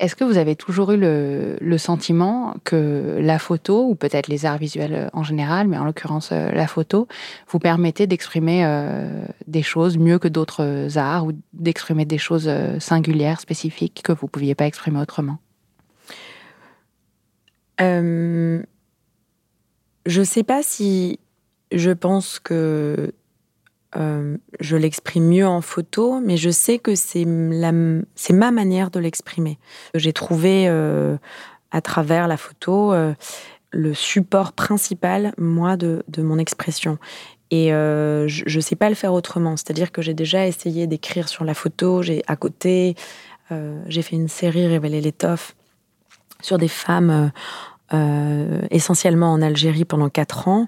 Est-ce 0.03 0.17
que 0.17 0.25
vous 0.25 0.38
avez 0.38 0.57
toujours 0.57 0.91
eu 0.91 0.98
le, 0.98 1.77
sentiment 1.77 2.55
que 2.65 3.19
la 3.22 3.39
photo, 3.39 3.88
ou 3.88 3.95
peut-être 3.95 4.27
les 4.27 4.45
arts 4.45 4.57
visuels 4.57 4.93
euh, 4.93 5.07
en 5.13 5.24
général, 5.24 5.69
mais 5.69 5.77
en 5.77 5.86
l'occurrence 5.86 6.33
euh, 6.33 6.51
la 6.51 6.67
photo, 6.67 7.07
vous 7.48 7.57
permettait 7.57 8.05
d'exprimer 8.05 8.65
euh, 8.65 9.24
des 9.48 9.63
choses 9.63 9.98
mieux 9.98 10.19
que 10.19 10.27
d'autres 10.27 10.98
arts, 10.98 11.27
ou 11.27 11.31
d'exprimer 11.53 12.03
des 12.03 12.17
choses 12.17 12.51
singulières, 12.79 13.39
spécifiques, 13.39 14.01
que 14.03 14.12
vous 14.12 14.25
ne 14.25 14.29
pouviez 14.29 14.55
pas 14.55 14.65
exprimer 14.65 15.00
autrement? 15.00 15.38
Je 17.79 18.60
ne 20.05 20.25
sais 20.25 20.43
pas 20.43 20.63
si 20.63 21.17
je 21.72 21.91
pense 21.91 22.39
que 22.39 23.13
euh, 23.95 24.38
je 24.59 24.75
l'exprime 24.75 25.27
mieux 25.27 25.47
en 25.47 25.62
photo, 25.62 26.19
mais 26.19 26.38
je 26.38 26.50
sais 26.50 26.79
que 26.79 26.95
c'est 26.95 27.25
ma 27.25 28.51
manière 28.51 28.89
de 28.89 29.00
l'exprimer. 29.00 29.59
J'ai 29.93 30.13
trouvé 30.13 30.65
euh, 30.67 31.17
à 31.71 31.81
travers 31.81 32.27
la 32.27 32.38
photo 32.38 32.93
euh, 32.93 33.13
le 33.71 33.93
support 33.93 34.53
principal, 34.53 35.33
moi, 35.38 35.77
de, 35.77 36.03
mon 36.17 36.38
expression. 36.38 36.97
Et 37.51 37.69
je 37.69 38.55
ne 38.55 38.62
sais 38.62 38.75
pas 38.75 38.89
le 38.89 38.95
faire 38.95 39.13
autrement. 39.13 39.57
C'est-à-dire 39.57 39.91
que 39.91 40.01
j'ai 40.01 40.15
déjà 40.15 40.47
essayé 40.47 40.88
d'écrire 40.88 41.29
sur 41.29 41.43
la 41.43 41.53
photo. 41.53 42.01
J'ai 42.01 42.23
à 42.25 42.35
côté, 42.35 42.95
j'ai 43.88 44.01
fait 44.01 44.15
une 44.15 44.27
série 44.27 44.65
Révéler 44.67 45.01
l'étoffe 45.01 45.55
sur 46.41 46.57
des 46.57 46.67
femmes 46.67 47.31
essentiellement 48.71 49.31
en 49.31 49.41
Algérie 49.41 49.85
pendant 49.85 50.09
quatre 50.09 50.47
ans. 50.47 50.67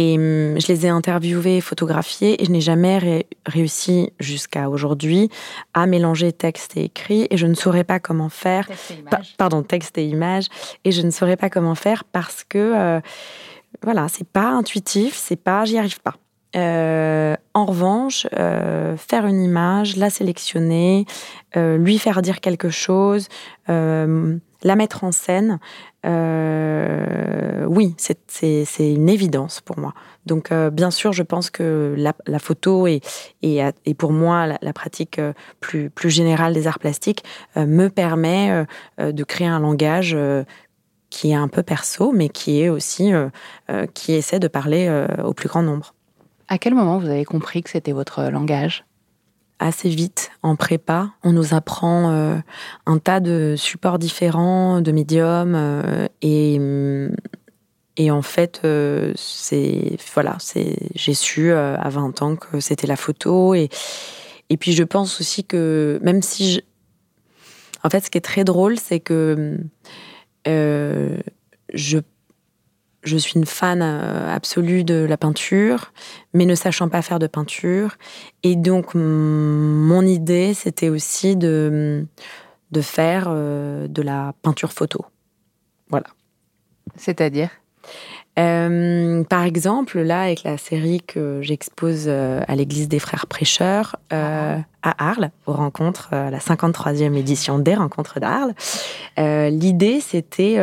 Et 0.00 0.14
hum, 0.16 0.60
je 0.60 0.68
les 0.68 0.86
ai 0.86 0.90
interviewés, 0.90 1.60
photographiés, 1.60 2.40
et 2.40 2.44
je 2.44 2.52
n'ai 2.52 2.60
jamais 2.60 3.26
réussi 3.44 4.12
jusqu'à 4.20 4.70
aujourd'hui 4.70 5.28
à 5.74 5.86
mélanger 5.86 6.30
texte 6.30 6.76
et 6.76 6.84
écrit, 6.84 7.26
et 7.30 7.36
je 7.36 7.48
ne 7.48 7.54
saurais 7.54 7.82
pas 7.82 7.98
comment 7.98 8.28
faire. 8.28 8.68
Texte 8.68 8.92
et 8.92 9.36
pardon, 9.36 9.64
texte 9.64 9.98
et 9.98 10.06
image, 10.06 10.46
et 10.84 10.92
je 10.92 11.02
ne 11.02 11.10
saurais 11.10 11.36
pas 11.36 11.50
comment 11.50 11.74
faire 11.74 12.04
parce 12.04 12.44
que 12.44 12.58
euh, 12.58 13.00
voilà, 13.82 14.06
c'est 14.06 14.28
pas 14.28 14.50
intuitif, 14.50 15.16
c'est 15.16 15.34
pas, 15.34 15.64
j'y 15.64 15.78
arrive 15.78 16.00
pas. 16.00 16.14
Euh, 16.54 17.34
en 17.54 17.64
revanche, 17.64 18.28
euh, 18.38 18.96
faire 18.96 19.26
une 19.26 19.42
image, 19.42 19.96
la 19.96 20.10
sélectionner, 20.10 21.06
lui 21.56 21.98
faire 21.98 22.22
dire 22.22 22.40
quelque 22.40 22.70
chose, 22.70 23.26
la 24.62 24.76
mettre 24.76 25.04
en 25.04 25.12
scène, 25.12 25.60
euh, 26.06 27.64
oui, 27.66 27.94
c'est 27.98 28.92
une 28.92 29.08
évidence 29.08 29.60
pour 29.60 29.78
moi. 29.78 29.94
Donc, 30.26 30.52
euh, 30.52 30.70
bien 30.70 30.90
sûr, 30.90 31.12
je 31.12 31.22
pense 31.22 31.50
que 31.50 31.94
la, 31.96 32.38
photo 32.38 32.86
et, 32.86 33.00
et, 33.42 33.94
pour 33.94 34.12
moi, 34.12 34.46
la, 34.60 34.72
pratique 34.72 35.18
euh, 35.18 35.32
plus, 35.60 35.90
plus 35.90 36.10
générale 36.10 36.54
des 36.54 36.66
arts 36.66 36.78
plastiques 36.78 37.24
me 37.56 37.88
permet 37.88 38.66
de 38.98 39.24
créer 39.24 39.46
un 39.46 39.60
langage 39.60 40.16
qui 41.10 41.30
est 41.30 41.34
un 41.34 41.48
peu 41.48 41.62
perso, 41.62 42.12
mais 42.12 42.28
qui 42.28 42.60
est 42.62 42.68
aussi, 42.68 43.12
qui 43.94 44.12
essaie 44.12 44.38
de 44.38 44.48
parler 44.48 45.06
au 45.24 45.34
plus 45.34 45.48
grand 45.48 45.62
nombre. 45.62 45.94
À 46.48 46.58
quel 46.58 46.74
moment 46.74 46.98
vous 46.98 47.08
avez 47.08 47.24
compris 47.24 47.62
que 47.62 47.70
c'était 47.70 47.92
votre 47.92 48.24
langage? 48.24 48.84
Assez 49.58 49.88
vite 49.88 50.30
en 50.42 50.56
prépa. 50.56 51.10
On 51.22 51.32
nous 51.32 51.54
apprend 51.54 52.10
euh, 52.10 52.36
un 52.86 52.98
tas 52.98 53.20
de 53.20 53.54
supports 53.56 53.98
différents, 53.98 54.80
de 54.80 54.92
médiums, 54.92 55.54
euh, 55.56 56.06
et, 56.22 56.58
mm, 56.58 57.16
et 57.96 58.10
en 58.10 58.22
fait, 58.22 58.60
euh, 58.64 59.12
c'est 59.16 59.96
voilà, 60.14 60.36
c'est 60.38 60.76
j'ai 60.94 61.14
su 61.14 61.52
à 61.52 61.88
20 61.88 62.22
ans 62.22 62.36
que 62.36 62.60
c'était 62.60 62.86
la 62.86 62.96
photo, 62.96 63.54
et 63.54 63.68
et 64.50 64.56
puis 64.56 64.72
je 64.72 64.84
pense 64.84 65.20
aussi 65.20 65.44
que 65.44 65.98
même 66.02 66.22
si 66.22 66.52
je... 66.54 66.60
en 67.82 67.90
fait, 67.90 68.00
ce 68.00 68.10
qui 68.10 68.18
est 68.18 68.22
très 68.22 68.44
drôle, 68.44 68.78
c'est 68.78 69.00
que 69.00 69.58
je 70.46 71.98
je 73.02 73.16
suis 73.16 73.34
une 73.34 73.46
fan 73.46 73.80
euh, 73.82 74.34
absolue 74.34 74.84
de 74.84 75.06
la 75.08 75.16
peinture, 75.16 75.92
mais 76.34 76.46
ne 76.46 76.54
sachant 76.54 76.88
pas 76.88 77.02
faire 77.02 77.18
de 77.18 77.26
peinture. 77.26 77.96
Et 78.42 78.56
donc, 78.56 78.94
mon 78.94 80.02
idée, 80.02 80.54
c'était 80.54 80.88
aussi 80.88 81.36
de, 81.36 82.06
de 82.70 82.80
faire 82.80 83.26
euh, 83.28 83.88
de 83.88 84.02
la 84.02 84.34
peinture 84.42 84.72
photo. 84.72 85.04
Voilà. 85.88 86.06
C'est-à-dire? 86.96 87.50
Euh, 88.38 89.24
par 89.24 89.44
exemple, 89.44 90.00
là, 90.00 90.22
avec 90.22 90.44
la 90.44 90.58
série 90.58 91.00
que 91.00 91.40
j'expose 91.42 92.08
à 92.08 92.54
l'église 92.54 92.88
des 92.88 92.98
frères 93.00 93.26
prêcheurs 93.26 93.96
euh, 94.12 94.58
à 94.82 95.08
Arles, 95.10 95.30
aux 95.46 95.54
rencontres, 95.54 96.10
la 96.12 96.38
53e 96.38 97.14
édition 97.14 97.58
des 97.58 97.74
rencontres 97.74 98.20
d'Arles, 98.20 98.54
l'idée 99.16 100.00
c'était 100.00 100.56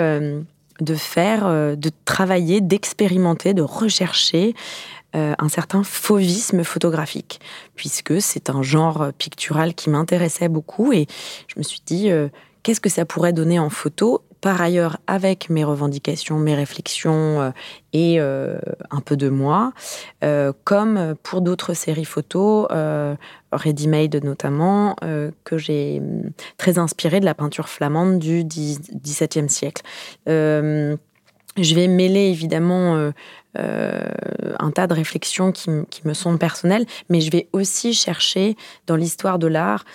de 0.82 0.96
faire, 0.96 1.48
de 1.78 1.92
travailler, 2.06 2.62
d'expérimenter, 2.62 3.54
de 3.54 3.62
rechercher 3.62 4.54
un 5.14 5.48
certain 5.48 5.84
fauvisme 5.84 6.66
photographique, 6.66 7.40
puisque 7.76 8.22
c'est 8.22 8.50
un 8.50 8.62
genre 8.62 9.14
pictural 9.18 9.74
qui 9.74 9.90
m'intéressait 9.90 10.50
beaucoup 10.50 10.92
et 10.92 11.08
je 11.48 11.58
me 11.58 11.64
suis 11.64 11.80
dit 11.86 12.10
qu'est-ce 12.64 12.82
que 12.82 12.90
ça 12.90 13.06
pourrait 13.06 13.32
donner 13.32 13.58
en 13.58 13.70
photo 13.70 14.25
par 14.46 14.62
ailleurs, 14.62 14.98
avec 15.08 15.50
mes 15.50 15.64
revendications, 15.64 16.38
mes 16.38 16.54
réflexions 16.54 17.42
euh, 17.42 17.50
et 17.94 18.18
euh, 18.20 18.60
un 18.92 19.02
peu 19.02 19.18
de 19.18 19.28
moi, 19.28 19.74
euh, 20.24 20.54
comme 20.64 21.16
pour 21.24 21.42
d'autres 21.42 21.74
séries 21.74 22.06
photos, 22.06 22.68
Ready 23.52 23.88
Made 23.88 24.24
notamment, 24.24 24.96
que 25.46 25.58
j'ai 25.58 26.00
hum, 26.00 26.30
très 26.58 26.78
inspiré 26.78 27.20
de 27.22 27.26
la 27.26 27.34
peinture 27.34 27.68
flamande 27.68 28.20
du 28.20 28.44
XVIIe 28.44 29.50
siècle. 29.50 29.82
je 30.28 30.96
vais 31.58 31.88
mêler 31.88 32.30
évidemment 32.30 33.12
un 33.56 34.72
tas 34.76 34.86
de 34.86 34.94
réflexions 34.94 35.52
qui, 35.52 35.72
me 35.72 36.14
sont 36.14 36.38
personnelles, 36.38 36.86
mais 37.10 37.20
je 37.20 37.32
vais 37.32 37.48
aussi 37.52 37.96
chercher 37.96 38.56
dans 38.86 38.96
l'histoire 38.96 39.40
de 39.40 39.48
l'art 39.48 39.86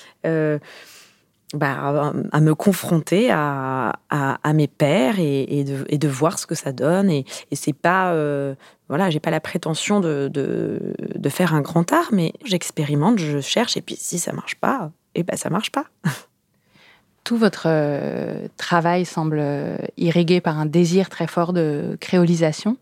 bah, 1.54 2.12
à 2.30 2.40
me 2.40 2.54
confronter 2.54 3.30
à, 3.32 3.98
à, 4.08 4.52
mes 4.52 4.68
pères 4.68 5.18
et, 5.18 5.42
et, 5.58 5.64
de, 5.64 5.84
et, 5.88 5.98
de, 5.98 6.08
voir 6.08 6.38
ce 6.38 6.46
que 6.46 6.54
ça 6.54 6.70
donne. 6.70 7.10
Et, 7.10 7.24
et 7.50 7.56
c'est 7.56 7.72
pas, 7.72 8.12
euh, 8.12 8.54
voilà, 8.88 9.10
j'ai 9.10 9.18
pas 9.18 9.30
la 9.30 9.40
prétention 9.40 9.98
de, 9.98 10.30
de, 10.32 10.94
de, 10.98 11.28
faire 11.28 11.52
un 11.52 11.60
grand 11.60 11.92
art, 11.92 12.10
mais 12.12 12.34
j'expérimente, 12.44 13.18
je 13.18 13.40
cherche, 13.40 13.76
et 13.76 13.80
puis 13.80 13.96
si 13.98 14.20
ça 14.20 14.32
marche 14.32 14.54
pas, 14.54 14.92
et 15.16 15.20
eh 15.20 15.22
ben 15.24 15.36
ça 15.36 15.50
marche 15.50 15.72
pas. 15.72 15.86
Tout 17.24 17.36
votre 17.36 17.64
euh, 17.66 18.46
travail 18.56 19.04
semble 19.04 19.38
euh, 19.40 19.76
irrigué 19.96 20.40
par 20.40 20.56
un 20.56 20.66
désir 20.66 21.08
très 21.08 21.26
fort 21.26 21.52
de 21.52 21.96
créolisation. 22.00 22.76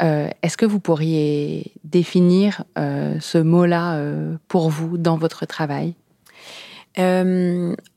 Est-ce 0.00 0.56
que 0.56 0.64
vous 0.64 0.80
pourriez 0.80 1.72
définir 1.84 2.64
ce 2.76 3.36
mot-là 3.36 4.02
pour 4.48 4.70
vous 4.70 4.96
dans 4.96 5.18
votre 5.18 5.44
travail? 5.44 5.94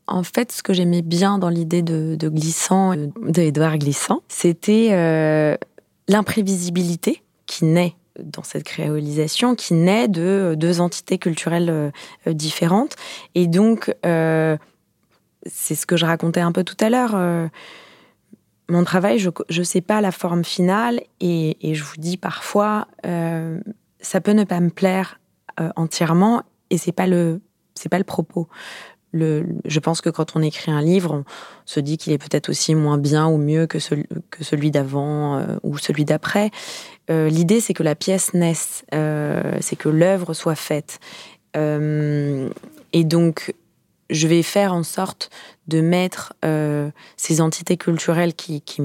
En 0.08 0.24
fait, 0.24 0.52
ce 0.52 0.64
que 0.64 0.74
j'aimais 0.74 1.02
bien 1.02 1.38
dans 1.38 1.50
l'idée 1.50 1.82
de, 1.82 2.18
Glissant, 2.28 2.96
euh, 2.96 3.08
de 3.22 3.42
Édouard 3.42 3.78
Glissant, 3.78 4.22
c'était 4.28 4.90
euh, 4.92 5.56
l'imprévisibilité 6.08 7.24
qui 7.46 7.66
naît 7.66 7.96
dans 8.20 8.44
cette 8.44 8.64
créolisation, 8.64 9.56
qui 9.56 9.74
naît 9.74 10.08
de 10.08 10.22
euh, 10.22 10.56
deux 10.56 10.82
entités 10.82 11.18
culturelles 11.18 11.92
différentes. 12.28 12.96
Et 13.36 13.48
donc, 13.48 13.94
c'est 14.04 15.76
ce 15.76 15.86
que 15.86 15.98
je 15.98 16.06
racontais 16.06 16.42
un 16.42 16.52
peu 16.52 16.64
tout 16.64 16.78
à 16.80 16.90
l'heure. 16.90 17.18
mon 18.70 18.84
travail, 18.84 19.20
je 19.20 19.30
ne 19.60 19.64
sais 19.64 19.82
pas 19.82 20.02
la 20.02 20.12
forme 20.12 20.44
finale, 20.44 21.02
et, 21.20 21.58
et, 21.62 21.76
je 21.76 21.84
vous 21.84 21.98
dis 21.98 22.18
parfois, 22.18 22.88
ça 23.04 24.22
peut 24.22 24.32
ne 24.32 24.44
pas 24.44 24.60
me 24.60 24.70
plaire 24.70 25.20
entièrement, 25.76 26.44
et 26.70 26.78
c'est 26.78 26.92
pas 26.92 27.08
pas 27.90 27.98
le 27.98 28.04
propos 28.06 28.48
je 29.14 29.80
pense 29.80 30.02
que 30.02 30.10
quand 30.10 30.36
on 30.36 30.42
écrit 30.42 30.72
un 30.72 30.82
livre, 30.82 31.14
on 31.14 31.24
se 31.66 31.80
dit 31.80 31.98
qu'il 31.98 32.14
est 32.14 32.18
peut-être 32.18 32.50
aussi 32.50 32.76
moins 32.76 32.98
bien 32.98 33.28
ou 33.28 33.38
mieux 33.38 33.68
que, 33.68 33.80
celui, 33.80 34.72
d'avant 34.72 35.38
euh, 35.38 35.58
ou 35.64 35.78
celui 35.78 36.06
d'après. 36.06 36.52
Euh, 37.10 37.30
l'idée, 37.30 37.62
c'est 37.62 37.74
que 37.74 37.84
la 37.84 37.96
pièce 37.96 38.34
naisse, 38.34 38.86
euh, 38.94 39.58
c'est 39.62 39.76
que 39.76 39.90
l'œuvre 39.90 40.34
soit 40.34 40.56
faite. 40.56 41.00
et 41.56 43.04
donc, 43.04 43.54
je 44.10 44.28
vais 44.28 44.44
faire 44.44 44.74
en 44.74 44.84
sorte 44.84 45.30
de 45.68 45.82
mettre 45.82 46.34
ces 47.16 47.42
entités 47.42 47.78
culturelles 47.78 48.34
qui, 48.34 48.62
qui, 48.62 48.82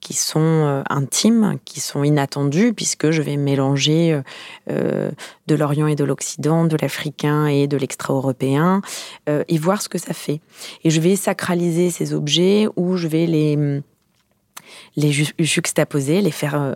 qui 0.00 0.14
sont 0.14 0.40
euh, 0.40 0.82
intimes, 0.88 1.58
qui 1.64 1.80
sont 1.80 2.02
inattendues, 2.02 2.72
puisque 2.72 3.10
je 3.10 3.22
vais 3.22 3.36
mélanger 3.36 4.12
euh, 4.12 4.22
euh, 4.70 5.10
de 5.46 5.54
l'Orient 5.54 5.86
et 5.86 5.94
de 5.94 6.04
l'Occident, 6.04 6.64
de 6.64 6.76
l'Africain 6.80 7.46
et 7.46 7.66
de 7.66 7.76
l'extra-européen, 7.76 8.82
et 9.26 9.58
voir 9.58 9.82
ce 9.82 9.88
que 9.88 9.98
ça 9.98 10.14
fait. 10.14 10.40
Et 10.84 10.90
je 10.90 11.00
vais 11.00 11.16
sacraliser 11.16 11.90
ces 11.90 12.14
objets 12.14 12.66
ou 12.76 12.96
je 12.96 13.08
vais 13.08 13.26
les, 13.26 13.80
les 14.96 15.12
juxtaposer, 15.38 16.20
les 16.20 16.30
faire... 16.30 16.74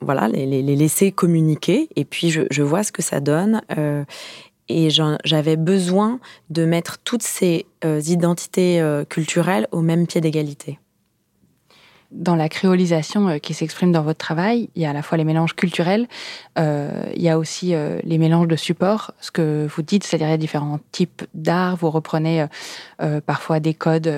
voilà, 0.00 0.28
les, 0.28 0.46
les, 0.46 0.76
laisser 0.76 1.12
communiquer, 1.12 1.88
et 1.96 2.04
puis 2.04 2.30
je, 2.30 2.42
je, 2.50 2.62
vois 2.62 2.82
ce 2.82 2.92
que 2.92 3.02
ça 3.02 3.20
donne. 3.20 3.62
et 4.68 4.88
j'avais 4.90 5.56
besoin 5.56 6.20
de 6.50 6.64
mettre 6.64 6.98
toutes 6.98 7.22
ces 7.22 7.66
identités 7.84 8.82
culturelles 9.08 9.68
au 9.70 9.80
même 9.80 10.06
pied 10.06 10.20
d'égalité 10.20 10.78
dans 12.10 12.36
la 12.36 12.48
créolisation 12.48 13.28
euh, 13.28 13.38
qui 13.38 13.52
s'exprime 13.52 13.92
dans 13.92 14.02
votre 14.02 14.18
travail, 14.18 14.70
il 14.74 14.82
y 14.82 14.86
a 14.86 14.90
à 14.90 14.92
la 14.92 15.02
fois 15.02 15.18
les 15.18 15.24
mélanges 15.24 15.54
culturels, 15.54 16.06
euh, 16.58 17.04
il 17.14 17.22
y 17.22 17.28
a 17.28 17.38
aussi 17.38 17.74
euh, 17.74 18.00
les 18.02 18.16
mélanges 18.18 18.48
de 18.48 18.56
supports, 18.56 19.12
ce 19.20 19.30
que 19.30 19.66
vous 19.68 19.82
dites, 19.82 20.04
c'est-à-dire 20.04 20.28
a 20.28 20.36
différents 20.36 20.80
types 20.90 21.24
d'art. 21.34 21.76
Vous 21.76 21.90
reprenez 21.90 22.46
parfois 23.26 23.60
des 23.60 23.74
codes 23.74 24.10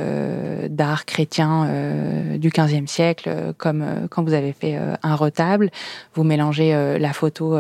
d'art 0.70 1.04
chrétien 1.04 1.68
du 2.38 2.50
XVe 2.50 2.86
siècle, 2.86 3.54
comme 3.58 3.84
quand 4.10 4.22
vous 4.22 4.32
avez 4.32 4.52
fait 4.52 4.78
un 5.02 5.14
retable. 5.14 5.70
Vous 6.14 6.24
mélangez 6.24 6.98
la 6.98 7.12
photo 7.12 7.58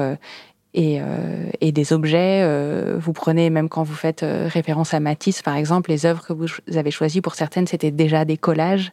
et, 0.74 1.00
euh, 1.00 1.50
et, 1.60 1.72
des 1.72 1.92
objets. 1.92 2.42
Euh, 2.42 2.96
vous 2.98 3.12
prenez, 3.12 3.50
même 3.50 3.68
quand 3.68 3.82
vous 3.82 3.94
faites 3.94 4.22
euh, 4.22 4.48
référence 4.48 4.94
à 4.94 5.00
Matisse, 5.00 5.42
par 5.42 5.56
exemple, 5.56 5.90
les 5.90 6.06
œuvres 6.06 6.24
que 6.24 6.32
vous 6.32 6.46
avez 6.74 6.90
choisies, 6.90 7.20
pour 7.20 7.34
certaines, 7.34 7.66
c'était 7.66 7.90
déjà 7.90 8.24
des 8.24 8.36
collages. 8.36 8.92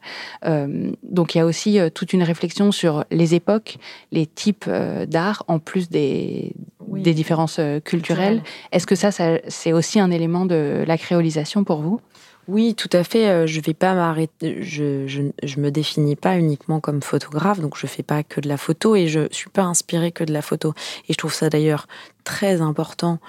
donc 1.03 1.35
il 1.35 1.37
y 1.37 1.41
a 1.41 1.45
aussi 1.45 1.79
toute 1.93 2.13
une 2.13 2.23
réflexion 2.23 2.71
sur 2.71 3.05
les 3.11 3.35
époques, 3.35 3.77
les 4.11 4.25
types 4.25 4.69
d'art, 5.07 5.43
en 5.47 5.59
plus 5.59 5.89
des, 5.89 6.53
des 6.87 7.13
différences 7.13 7.59
culturelles. 7.83 8.41
Est-ce 8.71 8.87
que 8.87 8.95
ça, 8.95 9.11
ça 9.11 9.37
c'est 9.47 9.73
aussi 9.73 9.99
un 9.99 10.11
élément 10.11 10.45
de 10.45 10.83
la 10.87 10.97
créolisation 10.97 11.63
pour 11.63 11.81
vous? 11.81 11.99
Oui, 12.47 12.75
tout 12.75 12.89
à 12.93 13.03
fait. 13.03 13.27
Euh, 13.27 13.47
je 13.47 13.60
vais 13.60 13.73
pas 13.73 13.93
m'arrêter. 13.93 14.63
Je, 14.63 15.05
je, 15.07 15.60
me 15.60 15.69
définis 15.69 16.15
pas 16.15 16.38
uniquement 16.38 16.79
comme 16.79 17.01
photographe, 17.01 17.60
donc 17.60 17.77
je 17.77 17.88
fais 17.88 18.03
pas 18.03 18.23
que 18.23 18.39
de 18.39 18.47
la 18.47 18.57
photo 18.57 18.95
et 18.95 19.07
je 19.07 19.27
suis 19.31 19.49
pas 19.49 19.63
inspirée 19.63 20.12
que 20.13 20.23
de 20.23 20.31
la 20.31 20.41
photo. 20.41 20.73
Et 21.10 21.13
je 21.13 21.17
trouve 21.17 21.33
ça 21.33 21.49
d'ailleurs 21.49 21.88
très 22.23 22.62
important 22.62 23.19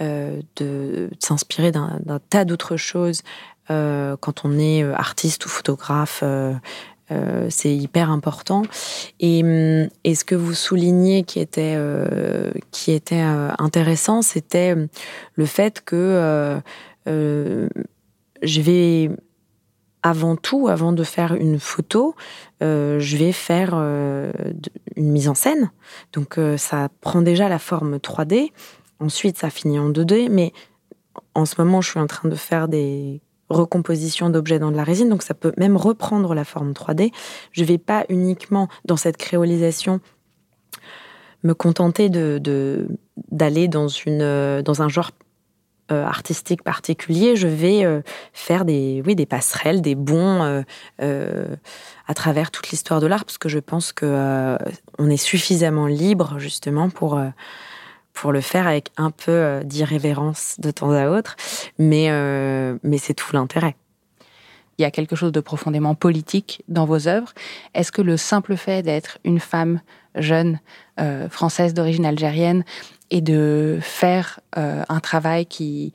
euh, 0.00 0.40
de, 0.56 1.10
s'inspirer 1.18 1.72
d'un 1.72 2.20
tas 2.30 2.44
d'autres 2.44 2.76
choses 2.76 3.22
euh, 3.70 4.16
quand 4.20 4.44
on 4.44 4.56
est 4.58 4.82
artiste 4.82 5.44
ou 5.46 5.48
photographe. 5.48 6.22
c'est 7.48 7.74
hyper 7.74 8.10
important. 8.10 8.62
Et, 9.18 9.42
et, 10.04 10.14
ce 10.14 10.24
que 10.24 10.36
vous 10.36 10.54
soulignez 10.54 11.24
qui 11.24 11.40
était, 11.40 11.76
qui 12.70 12.92
était 12.92 13.26
intéressant, 13.58 14.22
c'était 14.22 14.76
le 15.34 15.46
fait 15.46 15.82
que 15.84 16.60
je 18.42 18.60
vais 18.60 19.10
avant 20.02 20.36
tout, 20.36 20.68
avant 20.68 20.92
de 20.92 21.02
faire 21.02 21.34
une 21.34 21.58
photo, 21.58 22.14
euh, 22.62 22.98
je 23.00 23.16
vais 23.16 23.32
faire 23.32 23.72
euh, 23.74 24.32
une 24.96 25.10
mise 25.10 25.28
en 25.28 25.34
scène. 25.34 25.70
Donc 26.12 26.38
euh, 26.38 26.56
ça 26.56 26.88
prend 27.00 27.22
déjà 27.22 27.48
la 27.48 27.58
forme 27.58 27.96
3D. 27.96 28.50
Ensuite, 29.00 29.38
ça 29.38 29.50
finit 29.50 29.78
en 29.78 29.90
2D. 29.90 30.28
Mais 30.30 30.52
en 31.34 31.44
ce 31.44 31.54
moment, 31.58 31.80
je 31.80 31.90
suis 31.90 32.00
en 32.00 32.06
train 32.06 32.28
de 32.28 32.34
faire 32.34 32.68
des 32.68 33.20
recompositions 33.48 34.30
d'objets 34.30 34.58
dans 34.58 34.70
de 34.70 34.76
la 34.76 34.84
résine. 34.84 35.08
Donc 35.08 35.22
ça 35.22 35.34
peut 35.34 35.52
même 35.56 35.76
reprendre 35.76 36.34
la 36.34 36.44
forme 36.44 36.72
3D. 36.72 37.10
Je 37.52 37.62
ne 37.62 37.66
vais 37.66 37.78
pas 37.78 38.04
uniquement 38.08 38.68
dans 38.84 38.96
cette 38.96 39.16
créolisation 39.16 40.00
me 41.44 41.54
contenter 41.54 42.08
de 42.08 42.88
d'aller 43.30 43.68
dans 43.68 43.86
dans 43.86 44.82
un 44.82 44.88
genre 44.88 45.12
euh, 45.90 46.04
artistique 46.04 46.62
particulier, 46.62 47.34
je 47.34 47.48
vais 47.48 47.82
euh, 47.86 48.02
faire 48.34 48.66
des, 48.66 49.02
oui, 49.06 49.14
des 49.14 49.24
passerelles, 49.24 49.80
des 49.80 49.94
bons 49.94 50.62
euh, 51.00 51.56
à 52.06 52.14
travers 52.14 52.50
toute 52.50 52.70
l'histoire 52.70 53.00
de 53.00 53.06
l'art, 53.06 53.24
parce 53.24 53.38
que 53.38 53.48
je 53.48 53.58
pense 53.58 53.92
que 53.92 54.58
on 54.98 55.08
est 55.08 55.16
suffisamment 55.16 55.86
libre 55.86 56.38
justement 56.38 56.90
pour 56.90 57.18
pour 58.12 58.32
le 58.32 58.40
faire 58.42 58.66
avec 58.66 58.90
un 58.98 59.10
peu 59.10 59.60
d'irrévérence 59.64 60.56
de 60.58 60.70
temps 60.70 60.90
à 60.90 61.08
autre, 61.08 61.36
mais 61.78 62.10
mais 62.82 62.98
c'est 62.98 63.14
tout 63.14 63.34
l'intérêt. 63.34 63.74
Il 64.76 64.82
y 64.82 64.84
a 64.84 64.90
quelque 64.90 65.16
chose 65.16 65.32
de 65.32 65.40
profondément 65.40 65.94
politique 65.94 66.62
dans 66.68 66.84
vos 66.84 67.08
œuvres. 67.08 67.32
Est-ce 67.74 67.92
que 67.92 68.02
le 68.02 68.16
simple 68.16 68.56
fait 68.56 68.82
d'être 68.82 69.18
une 69.24 69.40
femme 69.40 69.80
jeune, 70.14 70.60
française 71.30 71.74
d'origine 71.74 72.06
algérienne, 72.06 72.64
et 73.10 73.20
de 73.20 73.78
faire 73.80 74.40
euh, 74.56 74.82
un 74.88 75.00
travail 75.00 75.46
qui 75.46 75.92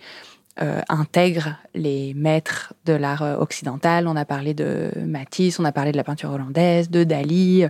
intègre 0.87 1.57
les 1.73 2.13
maîtres 2.13 2.73
de 2.85 2.93
l'art 2.93 3.23
occidental. 3.41 4.07
On 4.07 4.15
a 4.15 4.23
parlé 4.23 4.53
de 4.53 4.91
Matisse, 5.03 5.59
on 5.59 5.65
a 5.65 5.71
parlé 5.71 5.91
de 5.91 5.97
la 5.97 6.03
peinture 6.03 6.29
hollandaise, 6.29 6.91
de 6.91 7.03
Dali. 7.03 7.65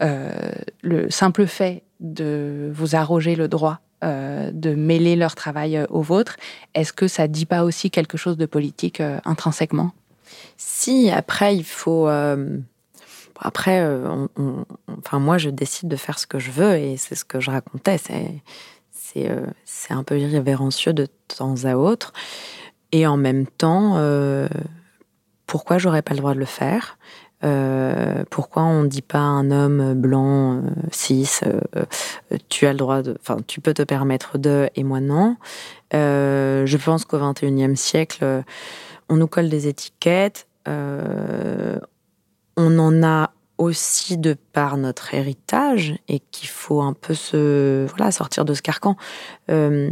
le 0.00 1.10
simple 1.10 1.46
fait 1.46 1.82
de 1.98 2.70
vous 2.72 2.94
arroger 2.94 3.34
le 3.34 3.48
droit 3.48 3.80
de 4.02 4.74
mêler 4.76 5.16
leur 5.16 5.34
travail 5.34 5.84
au 5.90 6.00
vôtre, 6.00 6.36
est-ce 6.74 6.92
que 6.92 7.08
ça 7.08 7.26
dit 7.26 7.44
pas 7.44 7.64
aussi 7.64 7.90
quelque 7.90 8.16
chose 8.16 8.36
de 8.36 8.46
politique 8.46 9.02
intrinsèquement? 9.24 9.90
Si, 10.56 11.10
après, 11.10 11.56
il 11.56 11.64
faut 11.64 12.06
après, 13.40 13.80
euh, 13.80 14.26
enfin 14.98 15.18
moi, 15.18 15.38
je 15.38 15.50
décide 15.50 15.88
de 15.88 15.96
faire 15.96 16.18
ce 16.18 16.26
que 16.26 16.38
je 16.38 16.50
veux 16.50 16.76
et 16.76 16.96
c'est 16.96 17.14
ce 17.14 17.24
que 17.24 17.40
je 17.40 17.50
racontais. 17.50 17.98
C'est 19.12 19.30
euh, 19.30 19.46
un 19.90 20.02
peu 20.02 20.18
irrévérencieux 20.18 20.92
de 20.92 21.06
temps 21.28 21.64
à 21.64 21.76
autre. 21.76 22.12
Et 22.92 23.06
en 23.06 23.16
même 23.16 23.46
temps, 23.46 23.94
euh, 23.96 24.48
pourquoi 25.46 25.78
j'aurais 25.78 26.02
pas 26.02 26.14
le 26.14 26.20
droit 26.20 26.34
de 26.34 26.38
le 26.38 26.44
faire? 26.44 26.98
Pourquoi 28.30 28.64
on 28.64 28.82
ne 28.82 28.88
dit 28.88 29.02
pas 29.02 29.20
à 29.20 29.22
un 29.22 29.52
homme 29.52 29.94
blanc, 29.94 30.60
cis, 30.90 31.38
tu 32.48 32.66
as 32.66 32.72
le 32.72 32.78
droit 32.78 33.02
de, 33.02 33.16
enfin, 33.20 33.36
tu 33.46 33.60
peux 33.60 33.74
te 33.74 33.82
permettre 33.82 34.38
de, 34.38 34.68
et 34.74 34.82
moi 34.82 34.98
non? 35.00 35.36
je 35.92 36.76
pense 36.76 37.04
qu'au 37.04 37.18
XXIe 37.18 37.76
siècle, 37.76 38.42
on 39.08 39.16
nous 39.16 39.28
colle 39.28 39.48
des 39.48 39.68
étiquettes. 39.68 40.48
on 40.66 41.78
en 42.56 43.02
a 43.04 43.30
aussi 43.58 44.16
de 44.16 44.36
par 44.52 44.76
notre 44.76 45.14
héritage 45.14 45.96
et 46.06 46.20
qu'il 46.30 46.48
faut 46.48 46.80
un 46.80 46.92
peu 46.92 47.14
se 47.14 47.86
voilà 47.88 48.10
sortir 48.12 48.44
de 48.44 48.54
ce 48.54 48.62
carcan. 48.62 48.96
Euh, 49.50 49.90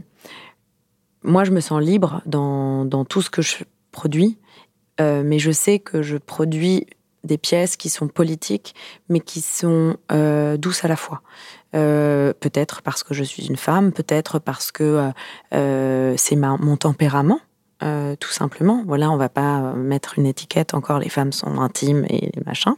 moi, 1.23 1.43
je 1.43 1.51
me 1.51 1.61
sens 1.61 1.83
libre 1.83 2.23
dans, 2.25 3.05
tout 3.05 3.21
ce 3.21 3.31
que 3.31 3.43
je 3.43 3.65
produis, 3.91 4.39
euh, 5.01 5.23
mais 5.25 5.41
je 5.41 5.51
sais 5.51 5.81
que 5.81 6.01
je 6.01 6.17
produis 6.17 6.87
des 7.25 7.39
pièces 7.39 7.77
qui 7.77 7.89
sont 7.89 8.07
politiques, 8.07 8.77
mais 9.09 9.19
qui 9.19 9.41
sont 9.41 9.97
euh, 10.13 10.57
douces 10.57 10.85
à 10.85 10.89
la 10.89 10.95
fois. 10.95 11.23
peut-être 11.73 12.83
parce 12.83 13.03
que 13.03 13.13
je 13.13 13.25
suis 13.25 13.47
une 13.47 13.57
femme, 13.57 13.91
peut-être 13.93 14.39
parce 14.39 14.71
que 14.71 15.11
c'est 15.51 16.37
mon 16.37 16.77
tempérament. 16.77 17.41
tout 17.81 18.31
simplement. 18.31 18.85
Voilà, 18.87 19.11
on 19.11 19.17
va 19.17 19.29
pas 19.29 19.73
mettre 19.75 20.21
une 20.21 20.27
étiquette. 20.27 20.75
Encore, 20.75 21.01
les 21.01 21.09
femmes 21.09 21.33
sont 21.33 21.59
intimes 21.61 22.07
et 22.09 22.31
machin. 22.47 22.77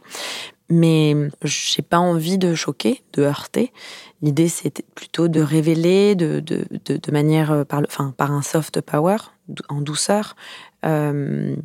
Mais 0.69 1.15
j'ai 1.43 1.81
pas 1.81 1.97
envie 1.97 2.37
de 2.37 2.53
choquer, 2.53 3.01
de 3.13 3.23
heurter. 3.23 3.71
L'idée, 4.21 4.49
c'était 4.49 4.85
plutôt 4.95 5.27
de 5.27 5.41
révéler 5.41 6.15
de, 6.15 6.39
de, 6.41 6.65
de, 6.85 7.11
manière, 7.11 7.51
euh, 7.51 7.63
par, 7.63 7.81
enfin, 7.87 8.13
par 8.15 8.31
un 8.31 8.41
soft 8.41 8.81
power, 8.81 9.17
en 9.69 9.81
douceur, 9.81 10.35
euh, 10.85 11.55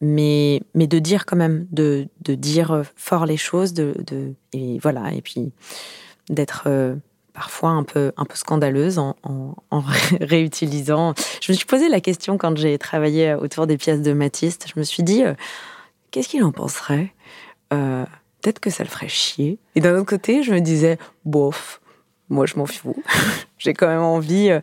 mais, 0.00 0.62
mais 0.74 0.86
de 0.86 0.98
dire 0.98 1.26
quand 1.26 1.36
même, 1.36 1.66
de, 1.72 2.08
de 2.20 2.34
dire 2.34 2.82
fort 2.94 3.26
les 3.26 3.38
choses, 3.38 3.72
de, 3.72 3.94
de, 4.06 4.34
et 4.52 4.78
voilà, 4.80 5.12
et 5.12 5.22
puis 5.22 5.52
d'être 6.28 6.64
euh, 6.66 6.94
parfois 7.32 7.70
un 7.70 7.82
peu, 7.82 8.12
un 8.16 8.26
peu 8.26 8.36
scandaleuse 8.36 8.98
en, 8.98 9.16
en, 9.24 9.80
réutilisant. 10.20 11.14
Je 11.40 11.50
me 11.50 11.56
suis 11.56 11.66
posé 11.66 11.88
la 11.88 12.00
question 12.00 12.36
quand 12.36 12.56
j'ai 12.58 12.76
travaillé 12.78 13.34
autour 13.34 13.66
des 13.66 13.78
pièces 13.78 14.02
de 14.02 14.12
Matisse. 14.12 14.58
Je 14.72 14.78
me 14.78 14.84
suis 14.84 15.02
dit, 15.02 15.22
qu'est-ce 16.10 16.28
qu'il 16.28 16.44
en 16.44 16.52
penserait? 16.52 17.12
Peut-être 18.46 18.60
que 18.60 18.70
ça 18.70 18.84
le 18.84 18.88
ferait 18.88 19.08
chier. 19.08 19.58
Et 19.74 19.80
d'un 19.80 19.96
autre 19.96 20.06
côté, 20.06 20.44
je 20.44 20.54
me 20.54 20.60
disais, 20.60 20.98
bof, 21.24 21.80
moi 22.28 22.46
je 22.46 22.54
m'en 22.54 22.66
fous. 22.66 23.02
j'ai 23.58 23.74
quand 23.74 23.88
même 23.88 24.02
envie. 24.02 24.50
Euh, 24.50 24.60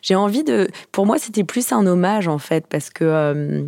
j'ai 0.00 0.14
envie 0.14 0.42
de. 0.42 0.68
Pour 0.90 1.04
moi, 1.04 1.18
c'était 1.18 1.44
plus 1.44 1.70
un 1.70 1.86
hommage 1.86 2.28
en 2.28 2.38
fait, 2.38 2.66
parce 2.66 2.88
que 2.88 3.04
euh, 3.04 3.62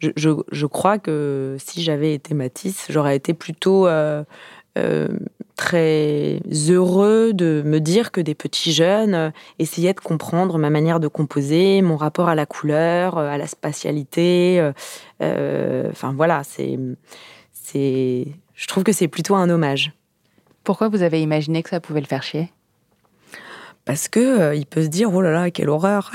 je, 0.00 0.66
crois 0.66 0.98
que 0.98 1.56
si 1.58 1.82
j'avais 1.82 2.14
été 2.14 2.32
Matisse, 2.32 2.86
j'aurais 2.88 3.14
été 3.14 3.34
plutôt 3.34 3.86
euh, 3.86 4.24
très 5.56 6.40
heureux 6.70 7.34
de 7.34 7.62
me 7.66 7.78
dire 7.78 8.10
que 8.10 8.22
des 8.22 8.34
petits 8.34 8.72
jeunes 8.72 9.34
essayaient 9.58 9.92
de 9.92 10.00
comprendre 10.00 10.56
ma 10.56 10.70
manière 10.70 10.98
de 10.98 11.08
composer, 11.08 11.82
mon 11.82 11.98
rapport 11.98 12.30
à 12.30 12.34
la 12.34 12.46
couleur, 12.46 13.18
à 13.18 13.36
la 13.36 13.46
spatialité. 13.46 14.72
Enfin 15.20 16.14
voilà, 16.16 16.42
c'est 16.42 16.78
c'est 17.62 18.26
je 18.54 18.66
trouve 18.66 18.84
que 18.84 18.92
c'est 18.92 19.08
plutôt 19.08 19.34
un 19.34 19.48
hommage. 19.50 19.92
Pourquoi 20.64 20.88
vous 20.88 21.02
avez 21.02 21.20
imaginé 21.20 21.62
que 21.62 21.70
ça 21.70 21.80
pouvait 21.80 22.00
le 22.00 22.06
faire 22.06 22.22
chier? 22.22 22.52
Parce 23.84 24.08
que 24.08 24.20
euh, 24.20 24.54
il 24.54 24.66
peut 24.66 24.82
se 24.82 24.88
dire 24.88 25.12
oh 25.12 25.20
là 25.20 25.32
là 25.32 25.50
quelle 25.50 25.68
horreur. 25.68 26.12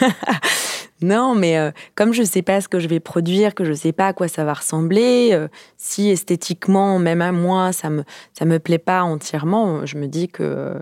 non, 1.00 1.34
mais 1.34 1.56
euh, 1.56 1.70
comme 1.94 2.12
je 2.12 2.20
ne 2.20 2.26
sais 2.26 2.42
pas 2.42 2.60
ce 2.60 2.68
que 2.68 2.78
je 2.78 2.88
vais 2.88 3.00
produire, 3.00 3.54
que 3.54 3.64
je 3.64 3.70
ne 3.70 3.76
sais 3.76 3.92
pas 3.92 4.08
à 4.08 4.12
quoi 4.12 4.28
ça 4.28 4.44
va 4.44 4.52
ressembler, 4.52 5.30
euh, 5.32 5.48
si 5.78 6.10
esthétiquement 6.10 6.98
même 6.98 7.22
à 7.22 7.32
moi 7.32 7.72
ça 7.72 7.88
me 7.88 8.04
ça 8.34 8.44
me 8.44 8.58
plaît 8.58 8.78
pas 8.78 9.02
entièrement, 9.02 9.86
je 9.86 9.96
me 9.96 10.08
dis 10.08 10.28
que 10.28 10.74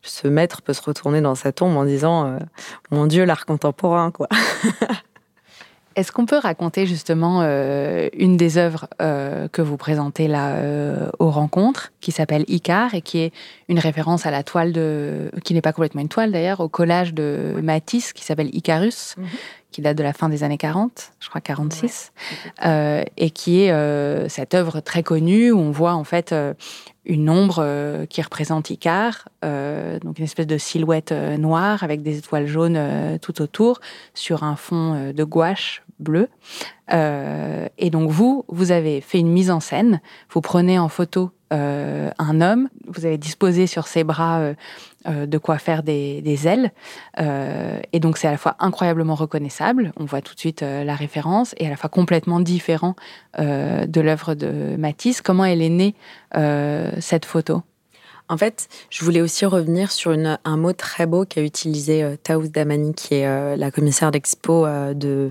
ce 0.00 0.26
maître 0.26 0.62
peut 0.62 0.72
se 0.72 0.82
retourner 0.82 1.20
dans 1.20 1.34
sa 1.34 1.52
tombe 1.52 1.76
en 1.76 1.84
disant 1.84 2.38
mon 2.90 3.06
Dieu 3.06 3.24
l'art 3.24 3.44
contemporain 3.44 4.10
quoi. 4.10 4.28
Est-ce 5.96 6.10
qu'on 6.10 6.26
peut 6.26 6.38
raconter 6.38 6.86
justement 6.86 7.40
euh, 7.42 8.08
une 8.16 8.36
des 8.36 8.58
œuvres 8.58 8.88
euh, 9.00 9.46
que 9.48 9.62
vous 9.62 9.76
présentez 9.76 10.26
là 10.26 10.56
euh, 10.56 11.08
aux 11.18 11.30
rencontres, 11.30 11.92
qui 12.00 12.10
s'appelle 12.10 12.44
Icar 12.48 12.94
et 12.94 13.00
qui 13.00 13.18
est 13.18 13.32
une 13.68 13.78
référence 13.78 14.26
à 14.26 14.30
la 14.30 14.42
toile 14.42 14.72
de, 14.72 15.30
qui 15.44 15.54
n'est 15.54 15.60
pas 15.60 15.72
complètement 15.72 16.00
une 16.00 16.08
toile 16.08 16.32
d'ailleurs, 16.32 16.60
au 16.60 16.68
collage 16.68 17.14
de 17.14 17.54
Matisse 17.62 18.12
qui 18.12 18.24
s'appelle 18.24 18.50
Icarus, 18.52 19.14
mhm. 19.16 19.26
Qui 19.74 19.82
date 19.82 19.98
de 19.98 20.04
la 20.04 20.12
fin 20.12 20.28
des 20.28 20.44
années 20.44 20.56
40, 20.56 21.14
je 21.18 21.28
crois 21.28 21.40
46, 21.40 22.12
et 22.64 23.30
qui 23.30 23.62
est 23.62 24.28
cette 24.28 24.54
œuvre 24.54 24.78
très 24.78 25.02
connue 25.02 25.50
où 25.50 25.58
on 25.58 25.72
voit 25.72 25.94
en 25.94 26.04
fait 26.04 26.32
une 27.04 27.28
ombre 27.28 28.06
qui 28.08 28.22
représente 28.22 28.70
Icar, 28.70 29.28
donc 29.42 30.18
une 30.18 30.24
espèce 30.24 30.46
de 30.46 30.58
silhouette 30.58 31.10
noire 31.10 31.82
avec 31.82 32.02
des 32.02 32.18
étoiles 32.18 32.46
jaunes 32.46 33.18
tout 33.20 33.42
autour, 33.42 33.80
sur 34.14 34.44
un 34.44 34.54
fond 34.54 35.12
de 35.12 35.24
gouache 35.24 35.82
bleu. 35.98 36.28
Euh, 36.92 37.68
et 37.78 37.90
donc 37.90 38.10
vous, 38.10 38.44
vous 38.48 38.70
avez 38.70 39.00
fait 39.00 39.18
une 39.18 39.30
mise 39.30 39.50
en 39.50 39.60
scène. 39.60 40.00
Vous 40.30 40.40
prenez 40.40 40.78
en 40.78 40.88
photo 40.88 41.30
euh, 41.54 42.10
un 42.18 42.40
homme. 42.40 42.68
Vous 42.86 43.06
avez 43.06 43.16
disposé 43.16 43.66
sur 43.66 43.86
ses 43.86 44.04
bras 44.04 44.40
euh, 45.06 45.26
de 45.26 45.38
quoi 45.38 45.58
faire 45.58 45.82
des, 45.82 46.46
ailes. 46.46 46.72
et 47.18 48.00
donc 48.00 48.18
c'est 48.18 48.26
à 48.26 48.30
la 48.30 48.38
fois 48.38 48.56
incroyablement 48.58 49.14
reconnaissable. 49.14 49.92
On 49.96 50.04
voit 50.04 50.20
tout 50.22 50.34
de 50.34 50.40
suite 50.40 50.62
la 50.62 50.94
référence 50.94 51.54
et 51.58 51.66
à 51.66 51.70
la 51.70 51.76
fois 51.76 51.90
complètement 51.90 52.40
différent 52.40 52.96
de 53.38 54.00
l'œuvre 54.00 54.34
de 54.34 54.76
Matisse. 54.78 55.20
Comment 55.20 55.44
elle 55.44 55.60
est 55.60 55.68
née 55.68 55.94
cette 57.00 57.26
photo? 57.26 57.62
En 58.30 58.38
fait, 58.38 58.68
je 58.88 59.04
voulais 59.04 59.20
aussi 59.20 59.44
revenir 59.44 59.92
sur 59.92 60.12
un 60.12 60.56
mot 60.56 60.72
très 60.72 61.04
beau 61.04 61.26
qu'a 61.26 61.42
utilisé 61.42 62.02
euh, 62.02 62.16
Damani, 62.26 62.94
qui 62.94 63.16
est 63.16 63.56
la 63.56 63.70
commissaire 63.70 64.10
d'expo 64.10 64.66
de 64.94 65.30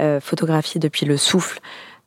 euh, 0.00 0.18
photographier 0.18 0.80
depuis 0.80 1.06
le 1.06 1.16
souffle 1.16 1.60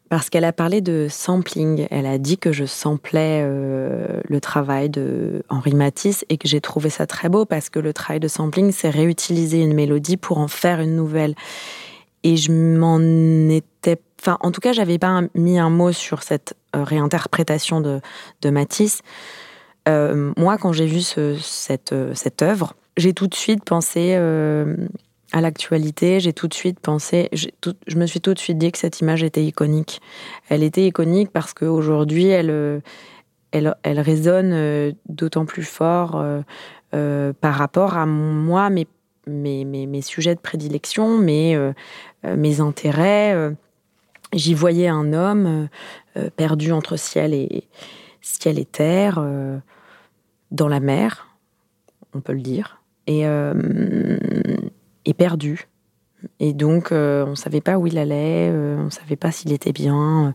parce 0.09 0.29
qu'elle 0.29 0.45
a 0.45 0.53
parlé 0.53 0.81
de 0.81 1.07
sampling. 1.09 1.87
Elle 1.91 2.05
a 2.05 2.17
dit 2.17 2.37
que 2.37 2.51
je 2.51 2.65
samplais 2.65 3.41
euh, 3.43 4.21
le 4.27 4.41
travail 4.41 4.89
de 4.89 5.43
Henri 5.49 5.73
Matisse 5.73 6.25
et 6.29 6.37
que 6.37 6.47
j'ai 6.47 6.61
trouvé 6.61 6.89
ça 6.89 7.05
très 7.05 7.29
beau 7.29 7.45
parce 7.45 7.69
que 7.69 7.79
le 7.79 7.93
travail 7.93 8.19
de 8.19 8.27
sampling, 8.27 8.71
c'est 8.71 8.89
réutiliser 8.89 9.61
une 9.61 9.73
mélodie 9.73 10.17
pour 10.17 10.37
en 10.37 10.47
faire 10.47 10.79
une 10.79 10.95
nouvelle. 10.95 11.35
Et 12.23 12.37
je 12.37 12.51
m'en 12.51 12.99
étais, 13.49 13.99
enfin, 14.21 14.37
en 14.41 14.51
tout 14.51 14.61
cas, 14.61 14.73
j'avais 14.73 14.97
pas 14.97 15.21
mis 15.35 15.59
un 15.59 15.69
mot 15.69 15.91
sur 15.91 16.23
cette 16.23 16.55
euh, 16.75 16.83
réinterprétation 16.83 17.81
de, 17.81 18.01
Matisse. 18.49 19.01
moi, 19.87 20.57
quand 20.57 20.71
j'ai 20.71 20.85
vu 20.85 21.01
ce, 21.01 21.35
cette, 21.35 21.93
cette 22.13 22.41
œuvre, 22.41 22.75
j'ai 22.95 23.13
tout 23.13 23.27
de 23.27 23.35
suite 23.35 23.63
pensé 23.63 24.17
à 25.33 25.41
l'actualité, 25.41 26.19
j'ai 26.19 26.31
tout 26.31 26.47
de 26.47 26.53
suite 26.53 26.79
pensé, 26.79 27.29
je 27.33 27.97
me 27.97 28.05
suis 28.05 28.21
tout 28.21 28.33
de 28.33 28.39
suite 28.39 28.57
dit 28.57 28.71
que 28.71 28.77
cette 28.77 29.01
image 29.01 29.23
était 29.23 29.43
iconique. 29.43 30.01
Elle 30.49 30.63
était 30.63 30.85
iconique 30.85 31.31
parce 31.31 31.53
qu'aujourd'hui, 31.53 32.27
elle, 32.27 32.49
euh, 32.49 32.79
elle, 33.51 33.75
elle, 33.83 33.99
résonne 33.99 34.51
euh, 34.53 34.93
d'autant 35.09 35.45
plus 35.45 35.63
fort 35.63 36.23
euh, 36.93 37.33
par 37.41 37.55
rapport 37.55 37.97
à 37.97 38.05
moi, 38.05 38.69
mes, 38.69 38.87
mes, 39.27 39.65
mes, 39.65 40.01
sujets 40.01 40.35
de 40.35 40.39
prédilection, 40.39 41.17
mes, 41.17 41.59
mes 42.23 42.61
intérêts. 42.61 43.53
J'y 44.31 44.53
voyais 44.53 44.87
un 44.87 45.11
homme 45.11 45.67
perdu 46.37 46.71
entre 46.71 46.95
ciel 46.95 47.33
et, 47.33 47.67
ciel 48.21 48.57
et 48.57 48.65
terre, 48.65 49.21
dans 50.51 50.69
la 50.69 50.79
mer, 50.79 51.27
on 52.13 52.21
peut 52.21 52.33
le 52.33 52.39
dire. 52.39 52.81
Et 53.05 53.25
perdu. 55.13 55.67
Et 56.39 56.53
donc, 56.53 56.91
euh, 56.91 57.25
on 57.25 57.31
ne 57.31 57.35
savait 57.35 57.61
pas 57.61 57.77
où 57.77 57.87
il 57.87 57.97
allait, 57.97 58.49
euh, 58.51 58.77
on 58.79 58.85
ne 58.85 58.89
savait 58.89 59.15
pas 59.15 59.31
s'il 59.31 59.53
était 59.53 59.71
bien. 59.71 60.33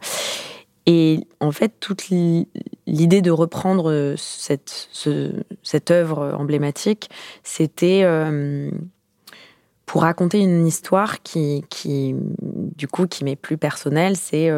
Et 0.86 1.26
en 1.40 1.52
fait, 1.52 1.74
toute 1.80 2.08
l'idée 2.08 3.22
de 3.22 3.30
reprendre 3.30 4.14
cette, 4.16 4.88
cette 5.62 5.90
œuvre 5.92 6.34
emblématique, 6.36 7.08
c'était 7.44 8.04
pour 9.86 10.02
raconter 10.02 10.40
une 10.40 10.66
histoire 10.66 11.22
qui, 11.22 11.64
qui 11.70 12.16
du 12.40 12.88
coup, 12.88 13.06
qui 13.06 13.22
m'est 13.22 13.36
plus 13.36 13.58
personnelle, 13.58 14.16
c'est 14.16 14.50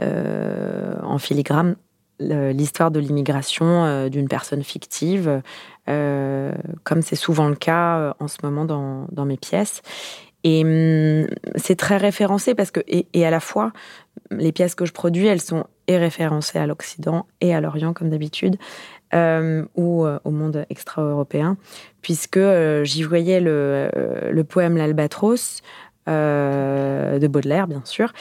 en 0.00 1.18
filigrane 1.18 1.76
l'histoire 2.20 2.90
de 2.90 3.00
l'immigration 3.00 4.08
d'une 4.08 4.28
personne 4.28 4.62
fictive, 4.62 5.40
comme 5.86 7.02
c'est 7.02 7.16
souvent 7.16 7.48
le 7.48 7.54
cas 7.54 8.14
en 8.18 8.28
ce 8.28 8.38
moment 8.42 8.64
dans, 8.64 9.24
mes 9.24 9.36
pièces. 9.36 9.82
Et 10.44 10.62
hum, 10.64 11.26
c'est 11.56 11.76
très 11.76 11.96
référencé 11.96 12.54
parce 12.54 12.70
que, 12.70 12.80
et, 12.86 13.26
à 13.26 13.30
la 13.30 13.40
fois, 13.40 13.72
les 14.30 14.52
pièces 14.52 14.74
que 14.74 14.86
je 14.86 14.92
produis, 14.92 15.26
elles 15.26 15.40
sont 15.40 15.64
et 15.88 15.96
référencées 15.96 16.58
à 16.58 16.66
l'Occident 16.66 17.26
et 17.40 17.54
à 17.54 17.60
l'Orient, 17.60 17.92
comme 17.94 18.10
d'habitude, 18.10 18.56
euh, 19.14 19.64
ou 19.74 20.04
euh, 20.04 20.18
au 20.24 20.30
monde 20.30 20.66
extra-européen, 20.68 21.56
puisque 22.02 22.36
euh, 22.36 22.84
j'y 22.84 23.02
voyais 23.02 23.40
le 23.40 24.42
poème 24.46 24.76
L'Albatros 24.76 25.62
de 26.06 27.26
Baudelaire, 27.26 27.66
bien 27.66 27.82
sûr, 27.84 28.12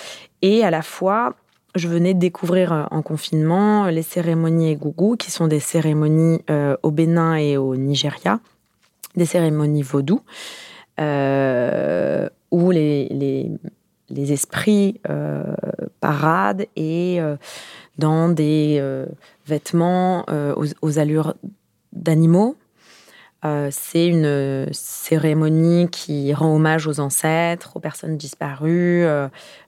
et 0.42 0.64
à 0.64 0.72
la 0.72 0.82
fois, 0.82 1.36
je 1.78 1.88
venais 1.88 2.14
de 2.14 2.20
découvrir 2.20 2.88
en 2.92 3.02
confinement 3.02 3.86
les 3.88 4.02
cérémonies 4.02 4.76
Gougou, 4.76 5.16
qui 5.16 5.32
sont 5.32 5.48
des 5.48 5.60
cérémonies 5.60 6.42
au 6.84 6.92
Bénin 6.92 7.36
et 7.36 7.58
au 7.58 7.76
Nigeria, 7.76 8.40
des 9.16 9.26
cérémonies 9.26 9.84
vaudou. 9.84 10.22
Euh, 11.00 12.28
où 12.50 12.72
les, 12.72 13.08
les, 13.10 13.52
les 14.10 14.32
esprits 14.32 15.00
euh, 15.10 15.44
paradent 16.00 16.66
et 16.76 17.22
euh, 17.22 17.36
dans 18.00 18.30
des 18.30 18.82
vêtements 19.46 20.26
aux, 20.82 21.00
allures 21.00 21.36
d'animaux. 21.94 22.56
C'est 23.72 24.08
une 24.08 24.68
cérémonie 24.72 25.88
qui 25.90 26.34
rend 26.34 26.56
hommage 26.56 26.88
aux 26.88 27.00
ancêtres, 27.00 27.74
aux 27.76 27.80
personnes 27.80 28.18
disparues. 28.18 29.06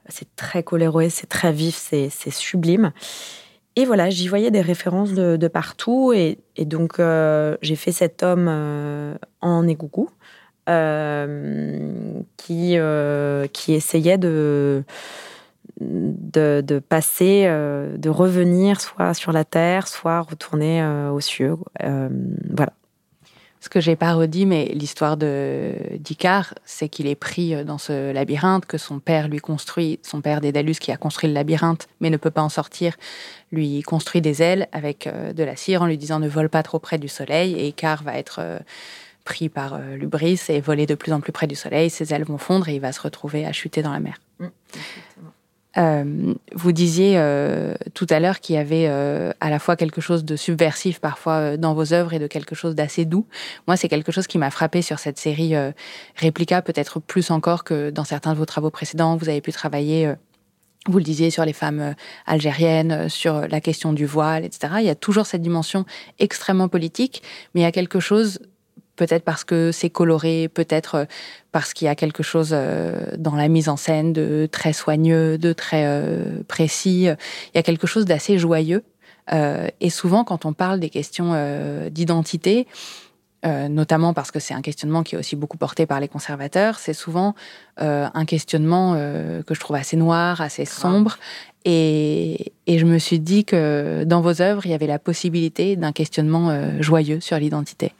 c'est 0.08 0.36
très 0.36 0.64
coloré, 0.64 1.10
c'est 1.10 1.28
très 1.28 1.52
vif, 1.52 1.76
c'est 1.76 2.32
sublime. 2.32 2.92
Et 3.76 3.86
voilà, 3.86 4.10
j'y 4.10 4.28
voyais 4.28 4.52
des 4.52 4.62
références 4.62 5.14
de, 5.14 5.48
partout. 5.48 6.14
Et, 6.14 6.40
donc, 6.66 7.02
j'ai 7.62 7.76
fait 7.76 7.92
cet 7.92 8.24
homme 8.24 9.18
en 9.42 9.68
égougou. 9.68 10.10
Euh, 10.70 12.22
qui, 12.38 12.78
euh, 12.78 13.48
essayait 13.70 14.20
de, 14.20 14.84
de, 15.80 16.80
passer, 16.80 17.46
euh, 17.48 17.98
de 17.98 18.10
revenir 18.10 18.80
soit 18.80 19.16
sur 19.16 19.32
la 19.32 19.46
terre, 19.46 19.88
soit 19.88 20.22
retourner 20.22 20.86
aux 21.12 21.22
cieux. 21.22 21.56
voilà. 21.80 22.74
Ce 23.62 23.68
que 23.68 23.82
j'ai 23.82 23.96
pas 23.96 24.14
redit, 24.14 24.46
mais 24.46 24.66
l'histoire 24.74 25.18
de 25.18 25.74
d'Icare, 26.00 26.54
c'est 26.64 26.88
qu'il 26.88 27.08
est 27.08 27.16
pris 27.16 27.66
dans 27.66 27.78
ce 27.78 28.12
labyrinthe 28.14 28.66
que 28.66 28.78
son 28.78 29.00
père 29.00 29.28
lui 29.28 29.40
construit, 29.40 30.00
son 30.02 30.22
père 30.22 30.40
Dédalus 30.40 30.76
qui 30.76 30.92
a 30.92 30.98
construit 30.98 31.28
le 31.28 31.34
labyrinthe, 31.34 31.88
mais 32.00 32.10
ne 32.10 32.18
peut 32.18 32.32
pas 32.32 32.42
en 32.42 32.50
sortir, 32.50 32.96
lui 33.52 33.82
construit 33.82 34.22
des 34.22 34.42
ailes 34.42 34.70
avec 34.72 35.10
de 35.10 35.44
la 35.44 35.58
cire 35.58 35.82
en 35.82 35.88
lui 35.88 35.98
disant 35.98 36.20
ne 36.20 36.30
vole 36.30 36.48
pas 36.48 36.64
trop 36.64 36.80
près 36.80 36.98
du 36.98 37.10
soleil, 37.10 37.54
et 37.54 37.68
Icare 37.68 38.04
va 38.04 38.18
être 38.18 38.62
pris 39.30 39.48
par 39.48 39.76
euh, 39.76 39.96
l'ubris 39.96 40.42
et 40.50 40.60
voler 40.60 40.88
de 40.88 40.96
plus 40.96 41.14
en 41.14 41.20
plus 41.20 41.32
près 41.32 41.46
du 41.46 41.56
soleil. 41.56 41.92
Ses 41.92 42.14
ailes 42.14 42.24
vont 42.24 42.40
fondre 42.40 42.68
et 42.68 42.76
il 42.76 42.82
va 42.82 42.92
se 42.92 43.00
retrouver 43.00 43.46
à 43.46 43.52
chuter 43.52 43.84
dans 43.84 43.92
la 43.92 44.00
mer. 44.00 44.16
Mm, 44.40 44.48
euh, 45.80 46.34
vous 46.54 46.72
disiez 46.72 47.14
euh, 47.16 47.74
tout 47.94 48.08
à 48.10 48.20
l'heure 48.20 48.40
qu'il 48.40 48.56
y 48.56 48.58
avait 48.58 48.88
à 48.88 49.50
la 49.50 49.60
fois 49.60 49.76
quelque 49.76 50.02
chose 50.02 50.26
de 50.26 50.36
subversif 50.36 51.00
parfois 51.00 51.58
dans 51.58 51.74
vos 51.74 51.94
œuvres 51.94 52.14
et 52.14 52.20
de 52.20 52.28
quelque 52.28 52.56
chose 52.56 52.76
d'assez 52.76 53.06
doux. 53.06 53.26
Moi, 53.68 53.78
c'est 53.78 53.88
quelque 53.88 54.12
chose 54.12 54.28
qui 54.28 54.38
m'a 54.38 54.52
frappé 54.52 54.82
sur 54.82 55.00
cette 55.00 55.18
série 55.18 55.54
Réplica, 56.16 56.62
peut-être 56.62 57.00
plus 57.00 57.32
encore 57.32 57.64
que 57.64 57.90
dans 57.90 58.04
certains 58.04 58.34
de 58.34 58.38
vos 58.38 58.46
travaux 58.46 58.70
précédents. 58.70 59.16
Vous 59.16 59.30
avez 59.30 59.42
pu 59.42 59.52
travailler 59.52 60.14
vous 60.88 60.98
le 60.98 61.04
disiez 61.04 61.30
sur 61.30 61.44
les 61.44 61.54
femmes 61.54 61.94
algériennes, 62.26 63.10
sur 63.10 63.48
la 63.48 63.60
question 63.60 63.92
du 63.92 64.06
voile, 64.06 64.46
etc. 64.46 64.76
Il 64.80 64.86
y 64.86 64.90
a 64.90 64.96
toujours 64.96 65.26
cette 65.26 65.42
dimension 65.42 65.86
extrêmement 66.20 66.70
politique, 66.70 67.22
mais 67.54 67.62
il 67.62 67.64
y 67.64 67.68
a 67.68 67.72
quelque 67.72 68.00
chose 68.00 68.40
peut-être 69.00 69.24
parce 69.24 69.46
que 69.46 69.72
c'est 69.72 69.90
coloré, 69.90 70.50
peut-être 70.54 70.96
euh, 70.96 71.06
parce 71.54 71.74
qu'il 71.74 71.86
y 71.86 71.88
a 71.88 71.96
quelque 71.96 72.22
chose 72.22 72.50
euh, 72.52 73.00
dans 73.18 73.36
la 73.36 73.48
mise 73.48 73.70
en 73.70 73.78
scène 73.78 74.12
de 74.12 74.48
très 74.52 74.74
soigneux, 74.74 75.38
de 75.38 75.54
très 75.54 75.86
euh, 75.86 76.44
précis. 76.50 77.06
Il 77.06 77.56
y 77.56 77.58
a 77.58 77.64
quelque 77.64 77.88
chose 77.88 78.06
d'assez 78.06 78.38
joyeux. 78.38 78.84
et 79.32 79.90
souvent, 79.92 80.24
quand 80.24 80.46
on 80.46 80.54
parle 80.54 80.80
des 80.80 80.90
questions 80.90 81.32
d'identité, 81.92 82.66
notamment 83.44 84.12
parce 84.16 84.32
que 84.32 84.40
c'est 84.40 84.56
un 84.56 84.64
questionnement 84.64 85.04
qui 85.04 85.14
est 85.14 85.20
aussi 85.20 85.36
beaucoup 85.36 85.58
porté 85.58 85.86
par 85.86 86.00
les 86.00 86.08
conservateurs, 86.08 86.80
c'est 86.80 86.98
souvent 87.06 87.36
un 87.78 88.26
questionnement 88.26 88.96
que 89.46 89.54
je 89.54 89.60
trouve 89.60 89.76
assez 89.76 89.98
noir, 89.98 90.42
assez 90.42 90.66
sombre. 90.66 91.20
Et, 91.64 92.54
et, 92.66 92.80
je 92.80 92.86
me 92.86 92.98
suis 92.98 93.20
dit 93.20 93.46
que 93.46 94.04
dans 94.04 94.22
vos 94.22 94.42
œuvres, 94.42 94.66
il 94.66 94.72
y 94.72 94.74
avait 94.74 94.88
la 94.88 94.98
possibilité 94.98 95.76
d'un 95.76 95.92
questionnement 95.92 96.82
joyeux 96.82 97.20
sur 97.20 97.38
l'identité. 97.38 97.94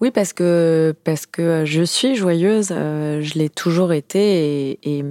Oui, 0.00 0.10
parce 0.10 0.34
que, 0.34 0.94
parce 1.04 1.24
que 1.24 1.64
je 1.64 1.82
suis 1.82 2.16
joyeuse, 2.16 2.68
euh, 2.70 3.22
je 3.22 3.38
l'ai 3.38 3.48
toujours 3.48 3.94
été 3.94 4.72
et, 4.72 4.98
et, 4.98 5.04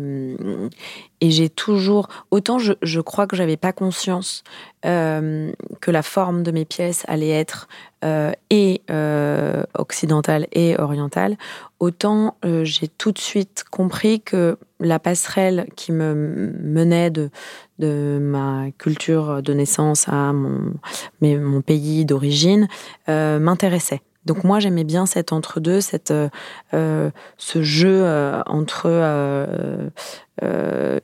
et 1.22 1.32
j'ai 1.32 1.50
toujours. 1.50 2.08
Autant 2.30 2.60
je, 2.60 3.00
crois 3.02 3.26
que 3.26 3.36
j'avais 3.36 3.58
pas 3.58 3.74
conscience 3.74 4.44
euh, 4.86 5.52
que 5.82 5.90
la 5.90 6.04
forme 6.04 6.44
de 6.44 6.52
mes 6.52 6.66
pièces 6.66 7.04
allait 7.08 7.32
être 7.32 7.68
euh, 8.04 8.32
et 8.52 8.84
euh, 8.92 9.64
occidentale 9.76 10.46
et 10.52 10.80
orientale, 10.80 11.36
autant 11.80 12.38
euh, 12.46 12.64
j'ai 12.64 12.88
tout 12.88 13.12
de 13.12 13.18
suite 13.18 13.64
compris 13.72 14.22
que 14.22 14.60
la 14.80 15.00
passerelle 15.00 15.66
qui 15.76 15.94
me 15.94 16.54
menait 16.62 17.10
de, 17.10 17.32
de 17.80 18.20
ma 18.22 18.66
culture 18.78 19.42
de 19.42 19.54
naissance 19.54 20.08
à 20.08 20.32
mon, 20.32 20.74
mon 21.22 21.62
pays 21.62 22.06
d'origine 22.06 22.68
m'intéressait. 23.08 24.02
Donc 24.26 24.44
moi 24.44 24.60
j'aimais 24.60 24.84
bien 24.84 25.06
cet 25.06 25.32
entre-deux, 25.32 25.82
cette 25.82 26.12
euh, 26.12 26.30
euh 26.74 27.12
ce 27.38 27.62
jeu 27.62 28.02
euh, 28.04 28.42
entre 28.46 28.88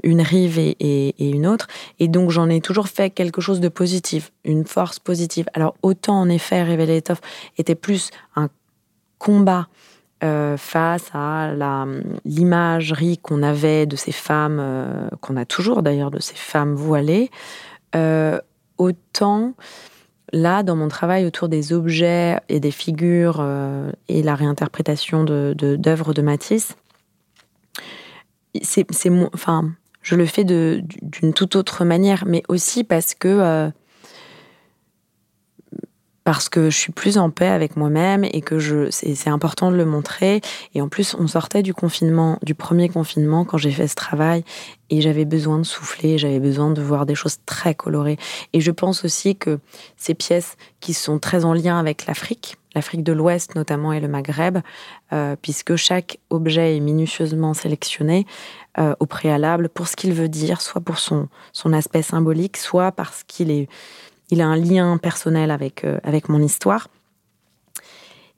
une 0.04 0.22
rive 0.22 0.60
et, 0.60 1.16
une 1.20 1.48
autre. 1.48 1.68
Et 2.00 2.08
donc 2.08 2.32
j'en 2.32 2.50
ai 2.50 2.62
toujours 2.62 2.88
fait 2.88 3.10
quelque 3.10 3.42
chose 3.42 3.60
de 3.60 3.70
positif, 3.70 4.32
une 4.44 4.66
force 4.66 5.00
positive. 5.00 5.46
Alors 5.54 5.76
autant 5.84 6.20
en 6.20 6.30
effet 6.30 6.64
l'étoffe 6.76 7.22
était 7.58 7.76
plus 7.76 8.10
un 8.36 8.50
combat 9.20 9.68
face 10.58 11.10
à 11.14 11.52
l'imagerie 12.26 13.18
qu'on 13.18 13.42
avait 13.42 13.86
de 13.86 13.96
ces 13.96 14.12
femmes, 14.12 15.10
qu'on 15.22 15.38
a 15.38 15.46
toujours 15.46 15.82
d'ailleurs 15.82 16.12
de 16.12 16.20
ces 16.20 16.36
femmes 16.36 16.76
voilées, 16.76 17.32
autant 18.78 19.54
là, 20.32 20.64
dans 20.64 20.76
mon 20.76 20.88
travail 20.88 21.26
autour 21.26 21.50
des 21.50 21.74
objets 21.74 22.40
et 22.50 22.60
des 22.60 22.72
figures 22.72 23.38
euh, 23.40 23.92
et 24.08 24.24
la 24.24 24.36
réinterprétation 24.36 25.24
d'œuvres 25.24 26.14
de, 26.14 26.22
de, 26.22 26.22
Matisse, 26.22 26.76
c'est, 28.62 28.86
enfin, 29.34 29.72
je 30.02 30.16
le 30.16 30.26
fais 30.26 30.44
d'une 30.44 31.34
toute 31.34 31.56
autre 31.56 31.86
manière, 31.86 32.26
mais 32.26 32.44
aussi 32.48 32.84
parce 32.84 33.14
que 33.14 33.28
euh, 33.28 33.70
parce 36.24 36.50
que 36.50 36.70
je 36.70 36.78
suis 36.78 36.92
plus 36.92 37.18
en 37.18 37.30
paix 37.30 37.48
avec 37.48 37.76
moi-même 37.76 38.24
et 38.24 38.42
que 38.42 38.60
je 38.60 38.90
c'est 38.92 39.30
important 39.30 39.72
de 39.72 39.78
le 39.78 39.86
montrer. 39.86 40.42
Et 40.76 40.82
en 40.82 40.88
plus 40.88 41.16
on 41.18 41.28
sortait 41.28 41.64
du 41.64 41.74
confinement 41.74 42.38
du 42.44 42.56
premier 42.56 42.90
confinement 42.90 43.46
quand 43.46 43.58
j'ai 43.58 43.72
fait 43.72 43.88
ce 43.88 43.96
travail 43.96 44.44
et 44.90 45.02
j'avais 45.02 45.26
besoin 45.26 45.58
de 45.58 45.64
souffler 45.64 46.18
j'avais 46.18 46.40
besoin 46.40 46.72
de 46.72 46.82
voir 46.82 47.06
des 47.06 47.16
choses 47.16 47.38
très 47.46 47.74
colorées. 47.74 48.18
Et 48.54 48.62
je 48.62 48.72
pense 48.72 49.04
aussi 49.04 49.36
que 49.36 49.60
ces 49.98 50.14
pièces 50.14 50.58
qui 50.80 50.94
sont 50.94 51.18
très 51.20 51.46
en 51.46 51.54
lien 51.54 51.80
avec 51.80 52.06
l'Afrique 52.06 52.58
l'Afrique 52.76 53.04
de 53.04 53.14
l'Ouest 53.14 53.56
notamment 53.56 53.92
et 53.92 54.00
le 54.00 54.08
Maghreb 54.08 54.60
euh, 55.14 55.36
puisque 55.42 55.76
chaque 55.76 56.20
objet 56.30 56.78
est 56.78 56.80
minutieusement 56.80 57.54
sélectionné 57.54 58.26
euh, 58.78 58.96
au 59.00 59.06
préalable 59.06 59.70
pour 59.70 59.88
ce 59.88 59.96
qu'il 59.96 60.14
veut 60.14 60.30
dire 60.30 60.62
soit 60.62 60.82
pour 60.82 61.00
son 61.00 61.28
son 61.52 61.74
aspect 61.74 62.04
symbolique 62.04 62.58
soit 62.58 62.92
parce 62.92 63.24
qu'il 63.24 63.52
est 63.52 63.68
il 64.32 64.42
a 64.42 64.48
un 64.48 64.56
lien 64.56 64.98
personnel 64.98 65.52
avec, 65.52 65.84
euh, 65.84 66.00
avec 66.04 66.30
mon 66.30 66.42
histoire. 66.42 66.88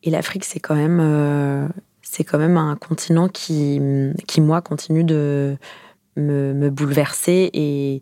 Et 0.04 0.10
l'Afrique, 0.10 0.44
c'est 0.44 0.60
quand 0.60 0.76
même, 0.76 1.00
euh, 1.00 1.68
quand 2.28 2.38
même 2.38 2.58
un 2.58 2.76
continent 2.76 3.30
qui, 3.30 3.80
qui 4.28 4.42
moi, 4.42 4.62
continue 4.62 5.04
de 5.04 5.56
me, 6.18 6.54
me 6.54 6.70
bouleverser 6.70 7.50
et, 7.54 8.02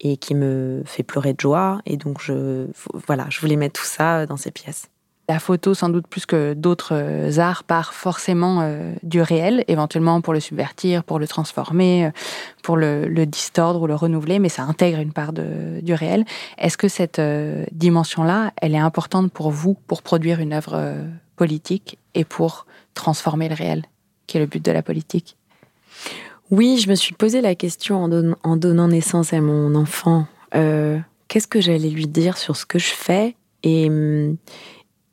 et 0.00 0.16
qui 0.16 0.34
me 0.34 0.82
fait 0.86 1.02
pleurer 1.02 1.34
de 1.34 1.40
joie. 1.40 1.82
Et 1.84 1.96
donc, 1.96 2.22
je, 2.22 2.66
voilà, 3.06 3.26
je 3.28 3.40
voulais 3.40 3.56
mettre 3.56 3.80
tout 3.80 3.86
ça 3.86 4.24
dans 4.24 4.38
ces 4.38 4.50
pièces. 4.50 4.88
La 5.28 5.40
photo, 5.40 5.74
sans 5.74 5.88
doute 5.88 6.06
plus 6.06 6.24
que 6.24 6.54
d'autres 6.54 6.92
euh, 6.92 7.38
arts, 7.38 7.64
part 7.64 7.94
forcément 7.94 8.60
euh, 8.60 8.92
du 9.02 9.20
réel, 9.20 9.64
éventuellement 9.66 10.20
pour 10.20 10.32
le 10.32 10.38
subvertir, 10.38 11.02
pour 11.02 11.18
le 11.18 11.26
transformer, 11.26 12.06
euh, 12.06 12.10
pour 12.62 12.76
le, 12.76 13.24
distordre 13.26 13.82
ou 13.82 13.86
le 13.88 13.96
renouveler, 13.96 14.38
mais 14.38 14.48
ça 14.48 14.62
intègre 14.62 15.00
une 15.00 15.12
part 15.12 15.32
du 15.32 15.94
réel. 15.94 16.24
Est-ce 16.58 16.76
que 16.76 16.86
cette 16.86 17.20
dimension-là, 17.72 18.52
elle 18.60 18.74
est 18.74 18.78
importante 18.78 19.32
pour 19.32 19.50
vous 19.50 19.74
pour 19.86 20.02
produire 20.02 20.38
une 20.38 20.52
œuvre 20.52 20.94
politique 21.34 21.98
et 22.14 22.24
pour 22.24 22.66
transformer 22.94 23.48
le 23.48 23.54
réel 23.54 23.84
qui 24.26 24.36
est 24.36 24.40
le 24.40 24.46
but 24.46 24.64
de 24.64 24.70
la 24.70 24.82
politique? 24.82 25.36
Oui, 26.50 26.78
je 26.78 26.88
me 26.88 26.94
suis 26.94 27.14
posé 27.14 27.40
la 27.40 27.54
question 27.54 28.04
en, 28.42 28.56
donnant 28.56 28.88
naissance 28.88 29.32
à 29.32 29.40
mon 29.40 29.74
enfant. 29.74 30.26
Qu'est-ce 30.52 31.48
que 31.48 31.60
j'allais 31.60 31.90
lui 31.90 32.06
dire 32.06 32.36
sur 32.36 32.56
ce 32.56 32.66
que 32.66 32.78
je 32.78 32.90
fais? 32.90 33.34
Et, 33.62 33.90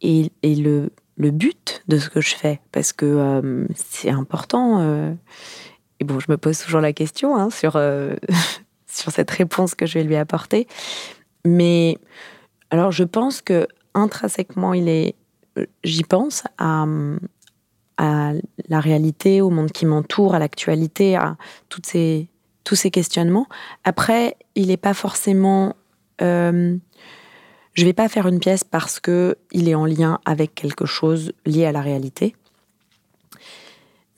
et, 0.03 0.31
le, 0.43 0.91
le, 1.17 1.31
but 1.31 1.83
de 1.87 1.97
ce 1.97 2.09
que 2.09 2.21
je 2.21 2.35
fais 2.35 2.59
Parce 2.71 2.93
que 2.93 3.05
euh, 3.05 3.65
c'est 3.75 4.09
important. 4.09 4.79
Euh, 4.81 5.13
et 5.99 6.03
bon, 6.03 6.19
je 6.19 6.25
me 6.29 6.37
pose 6.37 6.59
toujours 6.59 6.81
la 6.81 6.93
question 6.93 7.35
hein, 7.35 7.49
sur, 7.49 7.73
sur 8.87 9.11
cette 9.11 9.31
réponse 9.31 9.75
que 9.75 9.85
je 9.85 9.95
vais 9.95 10.03
lui 10.03 10.15
apporter. 10.15 10.67
Mais 11.45 11.97
alors, 12.69 12.91
je 12.91 13.03
pense 13.03 13.41
que 13.41 13.67
intrinsèquement, 13.93 14.73
il 14.73 14.89
est, 14.89 15.15
j'y 15.83 16.03
pense 16.03 16.43
à, 16.57 16.85
la 17.97 18.79
réalité, 18.79 19.41
au 19.41 19.49
monde 19.49 19.71
qui 19.71 19.85
m'entoure, 19.85 20.35
à 20.35 20.39
l'actualité, 20.39 21.15
à 21.15 21.37
toutes 21.69 21.85
ces, 21.85 22.27
tous 22.63 22.75
ces 22.75 22.91
questionnements. 22.91 23.47
Après, 23.83 24.35
il 24.55 24.67
n'est 24.67 24.77
pas 24.77 24.93
forcément. 24.93 25.75
Euh, 26.21 26.77
je 27.73 27.86
vais 27.86 27.93
pas 27.93 28.07
faire 28.07 28.27
une 28.27 28.39
pièce 28.39 28.63
parce 28.63 28.99
que 28.99 29.38
il 29.51 29.67
est 29.67 29.75
en 29.75 29.86
lien 29.86 30.19
avec 30.25 30.55
quelque 30.55 30.86
chose 30.86 31.33
lié 31.45 31.65
à 31.65 31.71
la 31.71 31.81
réalité. 31.81 32.36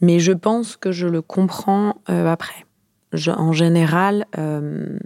Mais 0.02 0.20
je 0.20 0.34
pense 0.34 0.76
que 0.76 0.92
je 0.92 1.08
le 1.08 1.22
comprends 1.22 2.02
euh, 2.10 2.28
après. 2.28 2.66
en 3.30 3.54
général, 3.54 4.26
euh, 4.38 5.00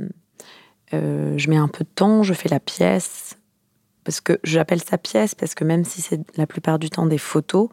euh, 0.93 1.33
je 1.37 1.49
mets 1.49 1.57
un 1.57 1.67
peu 1.67 1.83
de 1.83 1.89
temps, 1.93 2.23
je 2.23 2.33
fais 2.33 2.49
la 2.49 2.59
pièce, 2.59 3.37
parce 4.03 4.19
que 4.19 4.39
j'appelle 4.43 4.81
ça 4.81 4.97
pièce, 4.97 5.35
parce 5.35 5.53
que 5.53 5.63
même 5.63 5.85
si 5.85 6.01
c'est 6.01 6.19
la 6.37 6.47
plupart 6.47 6.79
du 6.79 6.89
temps 6.89 7.05
des 7.05 7.19
photos, 7.19 7.69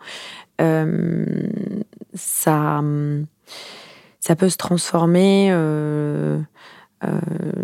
ça 0.59 2.83
peut 4.37 4.49
se 4.49 4.57
transformer. 4.57 5.51
Euh, 7.07 7.21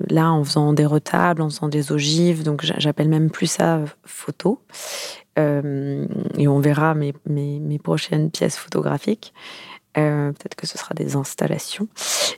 là, 0.09 0.31
en 0.31 0.45
faisant 0.45 0.73
des 0.73 0.87
retables, 0.87 1.43
en 1.43 1.51
faisant 1.51 1.69
des 1.69 1.93
ogives, 1.93 2.45
donc 2.45 2.63
j'appelle 2.63 3.09
même 3.09 3.31
plus 3.31 3.47
ça 3.47 3.81
photo. 4.05 4.61
et 5.37 6.49
on 6.49 6.61
verra 6.61 6.95
mes, 6.95 7.15
mes, 7.27 7.79
prochaines 7.79 8.31
pièces 8.31 8.57
photographiques. 8.57 9.33
Euh, 9.99 10.33
peut-être 10.33 10.55
que 10.55 10.67
ce 10.67 10.79
sera 10.79 10.95
des 10.95 11.17
installations. 11.17 11.87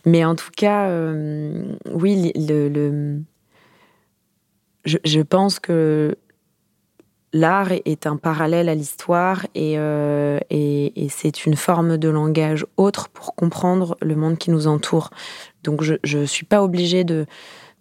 Mais 0.04 0.24
en 0.24 0.34
tout 0.34 0.50
cas, 0.56 0.88
euh, 0.88 1.76
oui, 1.92 2.32
le, 2.34 3.20
je, 4.84 5.20
pense 5.20 5.60
que 5.60 6.16
l'art 7.34 7.72
est 7.72 8.06
un 8.06 8.16
parallèle 8.16 8.70
à 8.70 8.74
l'histoire 8.74 9.46
euh, 9.56 10.38
et, 10.48 11.04
et, 11.04 11.08
c'est 11.10 11.44
une 11.44 11.56
forme 11.56 11.98
de 11.98 12.08
langage 12.08 12.64
autre 12.78 13.10
pour 13.10 13.34
comprendre 13.34 13.98
le 14.00 14.14
monde 14.14 14.38
qui 14.38 14.50
nous 14.50 14.66
entoure. 14.68 15.10
Donc 15.64 15.82
je 15.82 16.18
ne 16.18 16.24
suis 16.24 16.46
pas 16.46 16.62
obligée 16.62 17.04
de, 17.04 17.26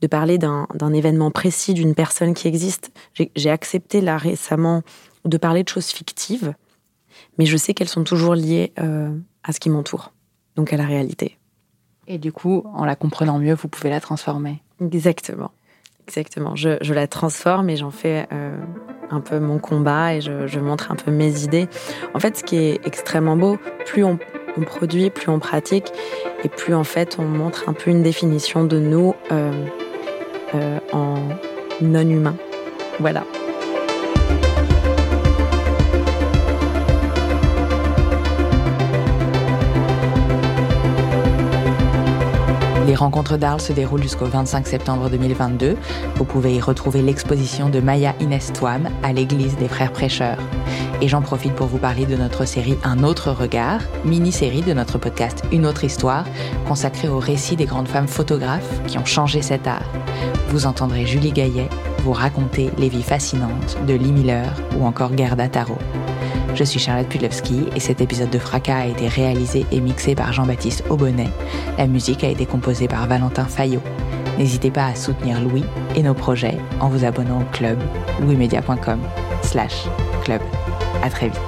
de 0.02 0.08
parler 0.08 0.38
d'un 0.38 0.94
événement 0.94 1.32
précis, 1.32 1.74
d'une 1.74 1.94
personne 1.94 2.34
qui 2.34 2.48
existe. 2.48 2.92
J'ai 3.36 3.50
accepté 3.52 4.02
là 4.02 4.18
récemment 4.18 4.82
de 5.24 5.38
parler 5.38 5.64
de 5.64 5.70
choses 5.70 5.88
fictives, 5.88 6.56
mais 7.38 7.46
je 7.46 7.56
sais 7.56 7.74
qu'elles 7.74 7.88
sont 7.88 8.04
toujours 8.04 8.36
liées 8.36 8.74
à 9.44 9.54
ce 9.54 9.60
qui 9.60 9.70
m'entoure, 9.70 10.12
donc 10.56 10.74
à 10.74 10.78
la 10.78 10.86
réalité. 10.86 11.38
Et 12.08 12.18
du 12.18 12.32
coup, 12.32 12.64
en 12.74 12.86
la 12.86 12.96
comprenant 12.96 13.40
mieux, 13.40 13.54
vous 13.54 13.68
pouvez 13.68 13.90
la 13.90 14.02
transformer. 14.02 14.62
Exactement. 14.82 15.52
Exactement. 16.08 16.56
Je, 16.56 16.94
la 16.94 17.08
transforme 17.08 17.70
et 17.70 17.78
j'en 17.78 17.92
fais 17.92 18.28
euh, 18.32 18.56
un 19.10 19.22
peu 19.22 19.40
mon 19.40 19.60
combat 19.60 20.16
et 20.16 20.22
je, 20.22 20.60
montre 20.60 20.92
un 20.92 20.96
peu 20.96 21.12
mes 21.12 21.44
idées. 21.44 21.68
En 22.14 22.20
fait, 22.20 22.38
ce 22.38 22.44
qui 22.44 22.58
est 22.58 22.86
extrêmement 22.86 23.36
beau, 23.36 23.58
plus 23.86 24.04
on, 24.04 24.18
produit, 24.66 25.10
plus 25.10 25.30
on 25.30 25.40
pratique 25.40 25.92
et 26.44 26.50
plus 26.50 26.76
en 26.76 26.84
fait 26.84 27.18
on 27.18 27.24
montre 27.24 27.68
un 27.68 27.74
peu 27.74 27.90
une 27.90 28.04
définition 28.04 28.64
de 28.64 28.78
nous 28.78 29.16
euh, 29.32 29.66
euh, 30.54 30.80
en 30.92 31.16
non 31.82 32.08
humain. 32.08 32.36
Voilà. 33.00 33.24
Les 42.86 42.96
rencontres 42.96 43.38
d'Arles 43.38 43.62
se 43.62 43.72
déroulent 43.72 44.04
jusqu'au 44.04 44.26
25 44.26 44.68
septembre 44.68 45.10
2022. 45.10 45.78
Vous 46.16 46.26
pouvez 46.26 46.56
y 46.56 46.62
retrouver 46.62 47.02
l'exposition 47.02 47.70
de 47.70 47.80
Maya 47.80 48.14
Inès 48.20 48.52
Toam 48.52 48.90
à 49.04 49.14
l'église 49.14 49.56
des 49.56 49.70
Frères 49.70 49.94
Prêcheurs. 49.94 50.38
Et 51.02 51.08
j'en 51.08 51.22
profite 51.22 51.54
pour 51.54 51.68
vous 51.68 51.78
parler 51.78 52.06
de 52.06 52.18
notre 52.18 52.46
série 52.46 52.78
Un 52.84 53.04
autre 53.04 53.32
regard, 53.32 53.80
mini-série 54.04 54.62
de 54.62 54.74
notre 54.74 54.98
podcast 54.98 55.44
Une 55.54 55.66
autre 55.66 55.86
histoire, 55.86 56.26
consacrée 56.68 57.08
au 57.08 57.20
récit 57.20 57.56
des 57.56 57.66
grandes 57.66 57.88
femmes 57.88 58.08
photographes 58.08 58.82
qui 58.86 58.98
ont 58.98 59.06
changé 59.06 59.42
cet 59.42 59.66
art. 59.66 59.90
Vous 60.50 60.66
entendrez 60.66 61.06
Julie 61.06 61.32
Gaillet 61.32 61.70
vous 62.04 62.14
raconter 62.14 62.70
les 62.78 62.90
vies 62.90 63.02
fascinantes 63.02 63.78
de 63.88 63.94
Lee 63.94 64.12
Miller 64.12 64.54
ou 64.78 64.86
encore 64.86 65.16
Gerda 65.18 65.48
Taro. 65.48 65.78
Je 66.56 66.64
suis 66.64 66.80
Charlotte 66.80 67.08
Pudlewski 67.08 67.66
et 67.76 67.80
cet 67.80 68.00
épisode 68.00 68.30
de 68.30 68.38
Fracas 68.38 68.78
a 68.78 68.86
été 68.86 69.08
réalisé 69.08 69.66
et 69.72 69.82
mixé 69.82 70.14
par 70.14 70.32
Jean-Baptiste 70.34 70.84
Aubonnet. 70.90 71.30
La 71.80 71.88
musique 71.88 72.24
a 72.24 72.30
été 72.30 72.46
composée 72.46 72.88
par 72.88 73.08
Valentin 73.08 73.46
Fayot. 73.46 73.82
N'hésitez 74.38 74.70
pas 74.70 74.86
à 74.86 74.96
soutenir 74.96 75.42
Louis 75.42 75.64
et 75.96 76.04
nos 76.04 76.14
projets 76.14 76.58
en 76.80 76.90
vous 76.90 77.06
abonnant 77.06 77.42
au 77.42 77.46
club 77.56 77.80
louismedia.com 78.22 79.00
slash 79.42 79.86
club. 80.24 80.42
À 81.02 81.10
très 81.10 81.30
vite. 81.30 81.40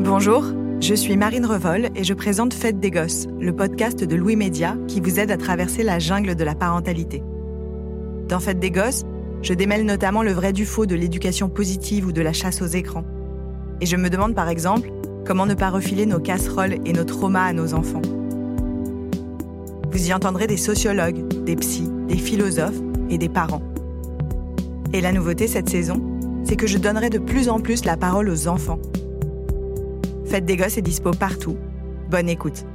Bonjour 0.00 0.57
je 0.80 0.94
suis 0.94 1.16
Marine 1.16 1.44
Revol 1.44 1.88
et 1.96 2.04
je 2.04 2.14
présente 2.14 2.54
Fête 2.54 2.78
des 2.78 2.90
Gosses, 2.90 3.26
le 3.40 3.52
podcast 3.52 4.04
de 4.04 4.16
Louis 4.16 4.36
Média 4.36 4.76
qui 4.86 5.00
vous 5.00 5.18
aide 5.18 5.30
à 5.30 5.36
traverser 5.36 5.82
la 5.82 5.98
jungle 5.98 6.34
de 6.34 6.44
la 6.44 6.54
parentalité. 6.54 7.22
Dans 8.28 8.38
Fête 8.38 8.60
des 8.60 8.70
Gosses, 8.70 9.04
je 9.42 9.54
démêle 9.54 9.84
notamment 9.84 10.22
le 10.22 10.32
vrai 10.32 10.52
du 10.52 10.64
faux 10.64 10.86
de 10.86 10.94
l'éducation 10.94 11.48
positive 11.48 12.06
ou 12.06 12.12
de 12.12 12.22
la 12.22 12.32
chasse 12.32 12.62
aux 12.62 12.66
écrans. 12.66 13.04
Et 13.80 13.86
je 13.86 13.96
me 13.96 14.08
demande 14.08 14.34
par 14.34 14.48
exemple 14.48 14.90
comment 15.26 15.46
ne 15.46 15.54
pas 15.54 15.68
refiler 15.68 16.06
nos 16.06 16.20
casseroles 16.20 16.76
et 16.84 16.92
nos 16.92 17.04
traumas 17.04 17.44
à 17.44 17.52
nos 17.52 17.74
enfants. 17.74 18.02
Vous 19.90 20.08
y 20.08 20.14
entendrez 20.14 20.46
des 20.46 20.56
sociologues, 20.56 21.26
des 21.44 21.56
psys, 21.56 21.90
des 22.06 22.18
philosophes 22.18 22.80
et 23.10 23.18
des 23.18 23.28
parents. 23.28 23.62
Et 24.92 25.00
la 25.00 25.12
nouveauté 25.12 25.48
cette 25.48 25.68
saison, 25.68 26.00
c'est 26.44 26.56
que 26.56 26.68
je 26.68 26.78
donnerai 26.78 27.10
de 27.10 27.18
plus 27.18 27.48
en 27.48 27.58
plus 27.58 27.84
la 27.84 27.96
parole 27.96 28.28
aux 28.28 28.46
enfants 28.48 28.78
Faites 30.28 30.44
des 30.44 30.58
gosses 30.58 30.76
est 30.76 30.82
dispo 30.82 31.10
partout. 31.12 31.56
Bonne 32.10 32.28
écoute. 32.28 32.66